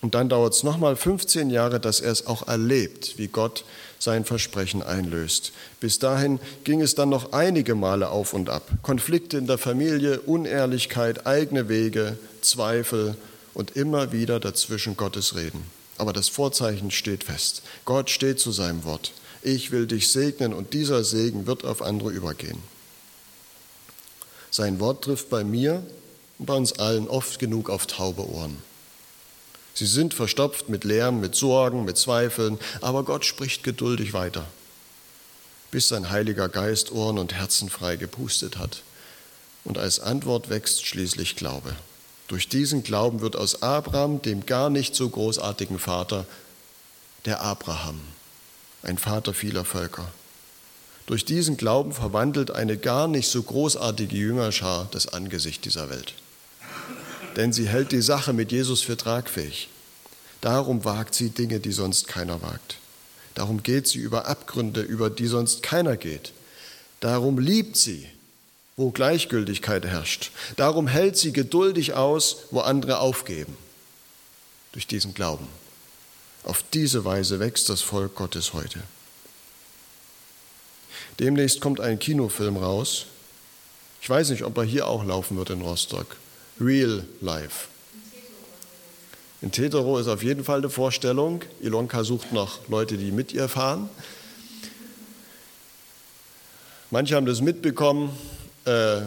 Und 0.00 0.16
dann 0.16 0.28
dauert 0.28 0.52
es 0.52 0.64
nochmal 0.64 0.96
15 0.96 1.48
Jahre, 1.50 1.78
dass 1.78 2.00
er 2.00 2.10
es 2.10 2.26
auch 2.26 2.48
erlebt, 2.48 3.18
wie 3.18 3.28
Gott 3.28 3.64
sein 4.00 4.24
Versprechen 4.24 4.82
einlöst. 4.82 5.52
Bis 5.78 6.00
dahin 6.00 6.40
ging 6.64 6.82
es 6.82 6.96
dann 6.96 7.08
noch 7.08 7.32
einige 7.32 7.76
Male 7.76 8.10
auf 8.10 8.34
und 8.34 8.50
ab. 8.50 8.68
Konflikte 8.82 9.38
in 9.38 9.46
der 9.46 9.58
Familie, 9.58 10.18
Unehrlichkeit, 10.20 11.24
eigene 11.24 11.68
Wege, 11.68 12.18
Zweifel 12.40 13.16
und 13.54 13.76
immer 13.76 14.10
wieder 14.10 14.40
dazwischen 14.40 14.96
Gottes 14.96 15.36
Reden. 15.36 15.64
Aber 15.98 16.12
das 16.12 16.28
Vorzeichen 16.28 16.90
steht 16.90 17.22
fest. 17.22 17.62
Gott 17.84 18.10
steht 18.10 18.40
zu 18.40 18.50
seinem 18.50 18.82
Wort. 18.82 19.12
Ich 19.42 19.72
will 19.72 19.86
dich 19.86 20.10
segnen 20.10 20.52
und 20.52 20.72
dieser 20.72 21.02
Segen 21.02 21.46
wird 21.46 21.64
auf 21.64 21.82
andere 21.82 22.10
übergehen. 22.10 22.58
Sein 24.50 24.78
Wort 24.80 25.02
trifft 25.04 25.30
bei 25.30 25.44
mir 25.44 25.82
und 26.38 26.46
bei 26.46 26.54
uns 26.54 26.78
allen 26.78 27.08
oft 27.08 27.38
genug 27.38 27.68
auf 27.68 27.86
taube 27.86 28.28
Ohren. 28.28 28.58
Sie 29.74 29.86
sind 29.86 30.14
verstopft 30.14 30.68
mit 30.68 30.84
Lärm, 30.84 31.20
mit 31.20 31.34
Sorgen, 31.34 31.84
mit 31.84 31.96
Zweifeln, 31.96 32.58
aber 32.80 33.04
Gott 33.04 33.24
spricht 33.24 33.64
geduldig 33.64 34.12
weiter, 34.12 34.44
bis 35.70 35.88
sein 35.88 36.10
Heiliger 36.10 36.48
Geist 36.48 36.92
Ohren 36.92 37.18
und 37.18 37.32
Herzen 37.32 37.70
frei 37.70 37.96
gepustet 37.96 38.58
hat. 38.58 38.82
Und 39.64 39.78
als 39.78 40.00
Antwort 40.00 40.50
wächst 40.50 40.84
schließlich 40.86 41.36
Glaube. 41.36 41.74
Durch 42.28 42.48
diesen 42.48 42.82
Glauben 42.82 43.20
wird 43.20 43.36
aus 43.36 43.62
Abraham, 43.62 44.20
dem 44.22 44.44
gar 44.44 44.70
nicht 44.70 44.94
so 44.94 45.08
großartigen 45.08 45.78
Vater, 45.78 46.26
der 47.24 47.40
Abraham, 47.40 48.00
ein 48.82 48.98
Vater 48.98 49.34
vieler 49.34 49.64
Völker. 49.64 50.08
Durch 51.06 51.24
diesen 51.24 51.56
Glauben 51.56 51.92
verwandelt 51.92 52.50
eine 52.50 52.76
gar 52.76 53.08
nicht 53.08 53.28
so 53.28 53.42
großartige 53.42 54.16
Jüngerschar 54.16 54.88
das 54.92 55.08
Angesicht 55.08 55.64
dieser 55.64 55.90
Welt 55.90 56.14
denn 57.36 57.52
sie 57.52 57.68
hält 57.68 57.92
die 57.92 58.02
Sache 58.02 58.32
mit 58.32 58.52
Jesus 58.52 58.82
für 58.82 58.96
tragfähig. 58.96 59.68
Darum 60.40 60.84
wagt 60.84 61.14
sie 61.14 61.30
Dinge, 61.30 61.60
die 61.60 61.72
sonst 61.72 62.08
keiner 62.08 62.42
wagt. 62.42 62.78
Darum 63.34 63.62
geht 63.62 63.88
sie 63.88 63.98
über 63.98 64.26
Abgründe, 64.26 64.82
über 64.82 65.08
die 65.08 65.26
sonst 65.26 65.62
keiner 65.62 65.96
geht. 65.96 66.32
Darum 67.00 67.38
liebt 67.38 67.76
sie, 67.76 68.06
wo 68.76 68.90
Gleichgültigkeit 68.90 69.86
herrscht. 69.86 70.30
Darum 70.56 70.88
hält 70.88 71.16
sie 71.16 71.32
geduldig 71.32 71.94
aus, 71.94 72.44
wo 72.50 72.60
andere 72.60 72.98
aufgeben. 72.98 73.56
Durch 74.72 74.86
diesen 74.86 75.14
Glauben. 75.14 75.46
Auf 76.44 76.64
diese 76.72 77.04
Weise 77.04 77.38
wächst 77.40 77.68
das 77.68 77.82
Volk 77.82 78.14
Gottes 78.14 78.52
heute. 78.52 78.80
Demnächst 81.18 81.60
kommt 81.60 81.80
ein 81.80 81.98
Kinofilm 81.98 82.56
raus. 82.56 83.06
Ich 84.00 84.10
weiß 84.10 84.30
nicht, 84.30 84.42
ob 84.42 84.56
er 84.58 84.64
hier 84.64 84.88
auch 84.88 85.04
laufen 85.04 85.36
wird 85.36 85.50
in 85.50 85.60
Rostock. 85.60 86.16
Real 86.60 87.04
Life. 87.20 87.68
In 89.40 89.50
Tetero 89.50 89.98
ist 89.98 90.08
auf 90.08 90.22
jeden 90.22 90.44
Fall 90.44 90.58
eine 90.58 90.70
Vorstellung. 90.70 91.42
Ilonka 91.60 92.04
sucht 92.04 92.32
noch 92.32 92.68
Leute, 92.68 92.96
die 92.96 93.10
mit 93.10 93.32
ihr 93.32 93.48
fahren. 93.48 93.88
Manche 96.90 97.16
haben 97.16 97.26
das 97.26 97.40
mitbekommen. 97.40 98.16
Äh, 98.64 99.02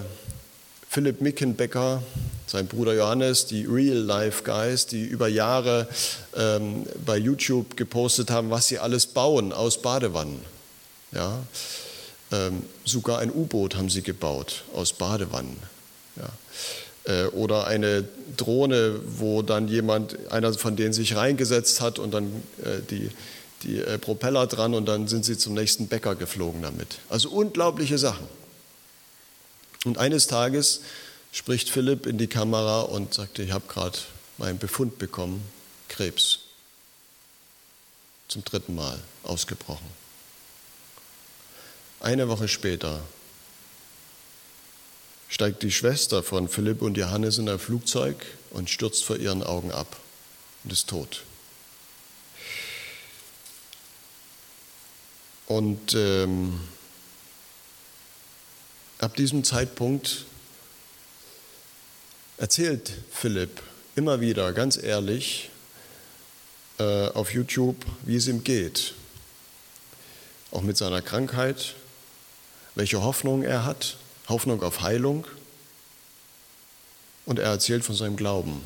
Philipp 0.90 1.22
Mickenbecker, 1.22 2.02
sein 2.48 2.68
Bruder 2.68 2.94
Johannes, 2.94 3.48
die 3.48 3.66
Real 3.66 3.98
Life 3.98 4.44
Guys, 4.44 4.86
die 4.86 5.04
über 5.04 5.28
Jahre 5.28 5.88
ähm, 6.36 6.86
bei 7.06 7.18
YouTube 7.18 7.76
gepostet 7.78 8.30
haben, 8.30 8.50
was 8.50 8.68
sie 8.68 8.80
alles 8.80 9.08
bauen 9.08 9.52
aus 9.52 9.82
Badewannen. 9.82 10.40
Ja? 11.12 11.40
Ähm, 12.32 12.64
sogar 12.84 13.20
ein 13.20 13.32
U-Boot 13.32 13.76
haben 13.76 13.90
sie 13.90 14.02
gebaut 14.02 14.64
aus 14.74 14.94
Badewannen. 14.94 15.58
Ja. 16.16 16.30
Äh, 17.06 17.28
oder 17.28 17.68
eine 17.68 18.04
Drohne, 18.38 19.00
wo 19.06 19.42
dann 19.42 19.68
jemand, 19.68 20.18
einer 20.32 20.54
von 20.54 20.76
denen 20.76 20.94
sich 20.94 21.16
reingesetzt 21.16 21.82
hat 21.82 22.00
und 22.00 22.14
dann 22.14 22.44
äh, 22.64 22.82
die, 22.90 23.10
die 23.64 23.80
äh, 23.80 23.98
Propeller 23.98 24.48
dran 24.48 24.74
und 24.74 24.86
dann 24.86 25.08
sind 25.08 25.26
sie 25.26 25.38
zum 25.38 25.54
nächsten 25.54 25.88
Bäcker 25.88 26.16
geflogen 26.16 26.62
damit. 26.62 27.00
Also 27.10 27.30
unglaubliche 27.30 27.98
Sachen. 27.98 28.28
Und 29.86 30.00
eines 30.00 30.26
Tages 30.26 30.82
spricht 31.36 31.70
Philipp 31.70 32.06
in 32.06 32.18
die 32.18 32.28
Kamera 32.28 32.84
und 32.84 33.14
sagte, 33.14 33.44
ich 33.44 33.52
habe 33.52 33.68
gerade 33.68 34.00
meinen 34.38 34.58
Befund 34.58 34.98
bekommen, 34.98 35.44
Krebs. 35.90 36.40
zum 38.30 38.44
dritten 38.44 38.74
Mal 38.74 39.00
ausgebrochen. 39.24 39.86
Eine 42.00 42.28
Woche 42.30 42.48
später 42.48 43.02
steigt 45.28 45.62
die 45.62 45.72
Schwester 45.72 46.24
von 46.24 46.48
Philipp 46.48 46.82
und 46.82 46.96
Johannes 46.96 47.38
in 47.38 47.50
ein 47.50 47.60
Flugzeug 47.60 48.26
und 48.52 48.70
stürzt 48.70 49.04
vor 49.04 49.18
ihren 49.18 49.44
Augen 49.44 49.72
ab 49.72 49.98
und 50.64 50.72
ist 50.72 50.88
tot. 50.88 51.24
Und 55.48 55.94
ähm, 55.94 56.62
ab 59.00 59.16
diesem 59.18 59.44
Zeitpunkt 59.44 60.26
erzählt 62.38 62.92
Philipp 63.12 63.62
immer 63.96 64.20
wieder 64.20 64.52
ganz 64.54 64.78
ehrlich 64.82 65.50
äh, 66.80 67.08
auf 67.10 67.34
YouTube, 67.34 67.78
wie 68.04 68.18
es 68.18 68.28
ihm 68.28 68.44
geht. 68.44 68.94
Auch 70.52 70.62
mit 70.62 70.78
seiner 70.78 71.02
Krankheit, 71.02 71.76
welche 72.76 73.02
Hoffnung 73.02 73.44
er 73.44 73.66
hat, 73.66 73.98
Hoffnung 74.28 74.62
auf 74.64 74.82
Heilung. 74.82 75.26
Und 77.26 77.40
er 77.40 77.50
erzählt 77.50 77.84
von 77.84 77.96
seinem 77.96 78.18
Glauben. 78.18 78.62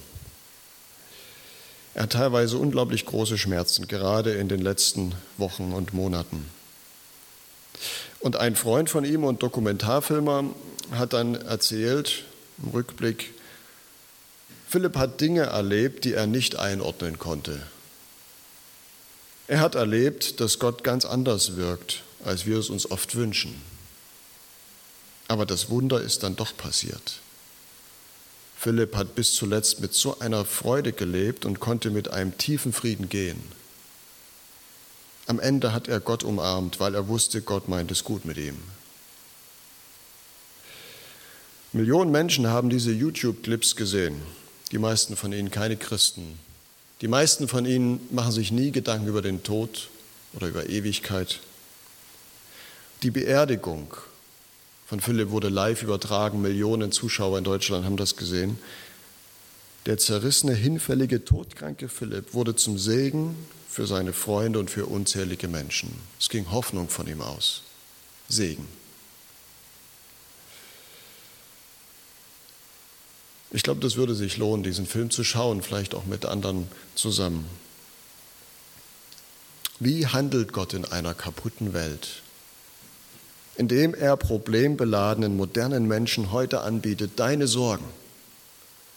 Er 1.94 2.04
hat 2.04 2.12
teilweise 2.12 2.58
unglaublich 2.58 3.06
große 3.06 3.38
Schmerzen, 3.38 3.88
gerade 3.88 4.34
in 4.34 4.50
den 4.50 4.62
letzten 4.62 5.14
Wochen 5.38 5.72
und 5.74 5.94
Monaten. 5.94 6.46
Und 8.20 8.36
ein 8.36 8.56
Freund 8.56 8.90
von 8.90 9.06
ihm 9.06 9.24
und 9.24 9.44
Dokumentarfilmer 9.44 10.44
hat 10.92 11.14
dann 11.14 11.36
erzählt, 11.36 12.26
im 12.62 12.70
Rückblick, 12.72 13.34
Philipp 14.70 14.98
hat 14.98 15.20
Dinge 15.20 15.48
erlebt, 15.48 16.06
die 16.06 16.14
er 16.14 16.28
nicht 16.28 16.58
einordnen 16.58 17.18
konnte. 17.18 17.60
Er 19.48 19.62
hat 19.62 19.74
erlebt, 19.74 20.40
dass 20.40 20.60
Gott 20.60 20.84
ganz 20.84 21.06
anders 21.06 21.56
wirkt, 21.56 22.04
als 22.24 22.46
wir 22.46 22.60
es 22.60 22.70
uns 22.70 22.92
oft 22.92 23.16
wünschen. 23.16 23.60
Aber 25.28 25.48
das 25.48 25.72
Wunder 25.72 26.00
ist 26.00 26.22
dann 26.22 26.36
doch 26.36 26.56
passiert. 26.56 27.20
Philipp 28.60 28.96
hat 28.96 29.16
bis 29.16 29.34
zuletzt 29.34 29.80
mit 29.80 29.96
so 29.96 30.20
einer 30.20 30.46
Freude 30.46 30.94
gelebt 30.94 31.46
und 31.46 31.60
konnte 31.60 31.90
mit 31.90 32.12
einem 32.12 32.38
tiefen 32.38 32.72
Frieden 32.72 33.10
gehen. 33.10 33.42
Am 35.26 35.40
Ende 35.40 35.74
hat 35.74 35.88
er 35.88 36.00
Gott 36.00 36.24
umarmt, 36.24 36.80
weil 36.80 36.94
er 36.94 37.08
wusste, 37.08 37.42
Gott 37.42 37.70
meint 37.70 37.90
es 37.90 38.04
gut 38.04 38.24
mit 38.24 38.38
ihm. 38.38 38.60
Millionen 41.74 42.12
Menschen 42.12 42.46
haben 42.46 42.70
diese 42.70 42.92
YouTube-Clips 42.92 43.76
gesehen, 43.76 44.22
die 44.72 44.78
meisten 44.78 45.16
von 45.16 45.34
ihnen 45.34 45.52
keine 45.52 45.78
Christen, 45.78 46.40
die 47.02 47.08
meisten 47.08 47.48
von 47.48 47.66
ihnen 47.66 48.02
machen 48.12 48.32
sich 48.32 48.52
nie 48.52 48.72
Gedanken 48.72 49.08
über 49.08 49.22
den 49.22 49.42
Tod 49.44 49.90
oder 50.34 50.48
über 50.48 50.68
Ewigkeit. 50.68 51.40
Die 53.04 53.12
Beerdigung 53.12 53.94
von 54.86 55.00
Philipp 55.00 55.30
wurde 55.30 55.48
live 55.48 55.82
übertragen. 55.84 56.42
Millionen 56.42 56.92
Zuschauer 56.92 57.38
in 57.38 57.46
Deutschland 57.46 57.86
haben 57.86 57.96
das 57.96 58.18
gesehen. 58.18 58.60
Der 59.86 59.98
zerrissene, 59.98 60.54
hinfällige, 60.54 61.24
todkranke 61.24 61.88
Philipp 61.88 62.34
wurde 62.34 62.56
zum 62.56 62.78
Segen 62.78 63.36
für 63.70 63.88
seine 63.88 64.12
Freunde 64.12 64.60
und 64.60 64.70
für 64.70 64.86
unzählige 64.86 65.48
Menschen. 65.48 65.94
Es 66.20 66.28
ging 66.28 66.52
Hoffnung 66.52 66.90
von 66.90 67.08
ihm 67.08 67.22
aus. 67.22 67.64
Segen. 68.28 68.68
Ich 73.52 73.64
glaube, 73.64 73.82
das 73.82 73.96
würde 73.96 74.14
sich 74.14 74.38
lohnen, 74.38 74.64
diesen 74.64 74.86
Film 74.86 75.10
zu 75.10 75.24
schauen, 75.24 75.62
vielleicht 75.62 75.96
auch 75.96 76.06
mit 76.06 76.26
anderen 76.26 76.68
zusammen. 76.94 77.46
Wie 79.80 80.06
handelt 80.08 80.54
Gott 80.54 80.74
in 80.74 80.86
einer 80.86 81.14
kaputten 81.14 81.74
Welt? 81.74 82.22
Indem 83.56 83.94
er 83.94 84.18
problembeladenen 84.18 85.36
modernen 85.36 85.88
Menschen 85.88 86.32
heute 86.32 86.62
anbietet, 86.62 87.14
deine 87.16 87.48
Sorgen, 87.48 87.86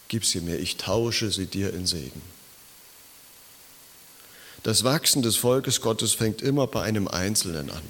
gib 0.09 0.25
sie 0.25 0.41
mir, 0.41 0.59
ich 0.59 0.77
tausche 0.77 1.31
sie 1.31 1.47
dir 1.47 1.73
in 1.73 1.87
Segen. 1.87 2.21
Das 4.63 4.85
Wachsen 4.85 5.23
des 5.23 5.37
Volkes 5.37 5.81
Gottes 5.81 6.13
fängt 6.13 6.43
immer 6.43 6.67
bei 6.67 6.83
einem 6.83 7.09
Einzelnen 7.09 7.71
an. 7.71 7.83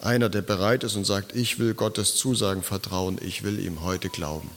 Einer, 0.00 0.30
der 0.30 0.42
bereit 0.42 0.82
ist 0.82 0.96
und 0.96 1.04
sagt, 1.04 1.36
ich 1.36 1.58
will 1.58 1.74
Gottes 1.74 2.16
Zusagen 2.16 2.62
vertrauen, 2.62 3.18
ich 3.20 3.42
will 3.42 3.60
ihm 3.60 3.82
heute 3.82 4.08
glauben 4.08 4.50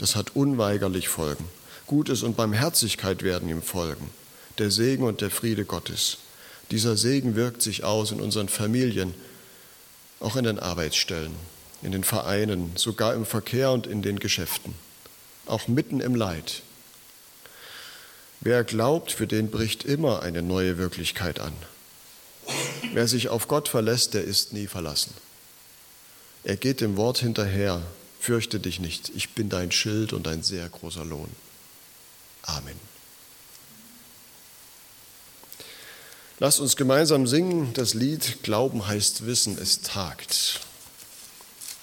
das 0.00 0.16
hat 0.16 0.34
unweigerlich 0.34 1.08
Folgen. 1.08 1.44
Gutes 1.86 2.22
und 2.22 2.34
Barmherzigkeit 2.34 3.22
werden 3.22 3.50
ihm 3.50 3.60
folgen. 3.60 4.08
Der 4.56 4.70
Segen 4.70 5.04
und 5.04 5.20
der 5.20 5.30
Friede 5.30 5.66
Gottes. 5.66 6.16
Dieser 6.70 6.96
Segen 6.96 7.36
wirkt 7.36 7.60
sich 7.60 7.84
aus 7.84 8.10
in 8.10 8.18
unseren 8.18 8.48
Familien, 8.48 9.12
auch 10.18 10.36
in 10.36 10.44
den 10.44 10.58
Arbeitsstellen, 10.58 11.34
in 11.82 11.92
den 11.92 12.02
Vereinen, 12.02 12.72
sogar 12.76 13.12
im 13.12 13.26
Verkehr 13.26 13.72
und 13.72 13.86
in 13.86 14.00
den 14.00 14.18
Geschäften, 14.18 14.74
auch 15.44 15.68
mitten 15.68 16.00
im 16.00 16.14
Leid. 16.14 16.62
Wer 18.40 18.64
glaubt, 18.64 19.12
für 19.12 19.26
den 19.26 19.50
bricht 19.50 19.84
immer 19.84 20.22
eine 20.22 20.40
neue 20.40 20.78
Wirklichkeit 20.78 21.40
an. 21.40 21.52
Wer 22.94 23.06
sich 23.06 23.28
auf 23.28 23.48
Gott 23.48 23.68
verlässt, 23.68 24.14
der 24.14 24.24
ist 24.24 24.54
nie 24.54 24.66
verlassen. 24.66 25.12
Er 26.42 26.56
geht 26.56 26.80
dem 26.80 26.96
Wort 26.96 27.18
hinterher, 27.18 27.82
Fürchte 28.20 28.60
dich 28.60 28.80
nicht, 28.80 29.10
ich 29.16 29.30
bin 29.30 29.48
dein 29.48 29.72
Schild 29.72 30.12
und 30.12 30.28
ein 30.28 30.42
sehr 30.42 30.68
großer 30.68 31.04
Lohn. 31.04 31.30
Amen. 32.42 32.78
Lass 36.38 36.60
uns 36.60 36.76
gemeinsam 36.76 37.26
singen 37.26 37.72
das 37.74 37.94
Lied 37.94 38.42
Glauben 38.42 38.86
heißt 38.86 39.26
Wissen, 39.26 39.58
es 39.58 39.80
tagt. 39.80 40.60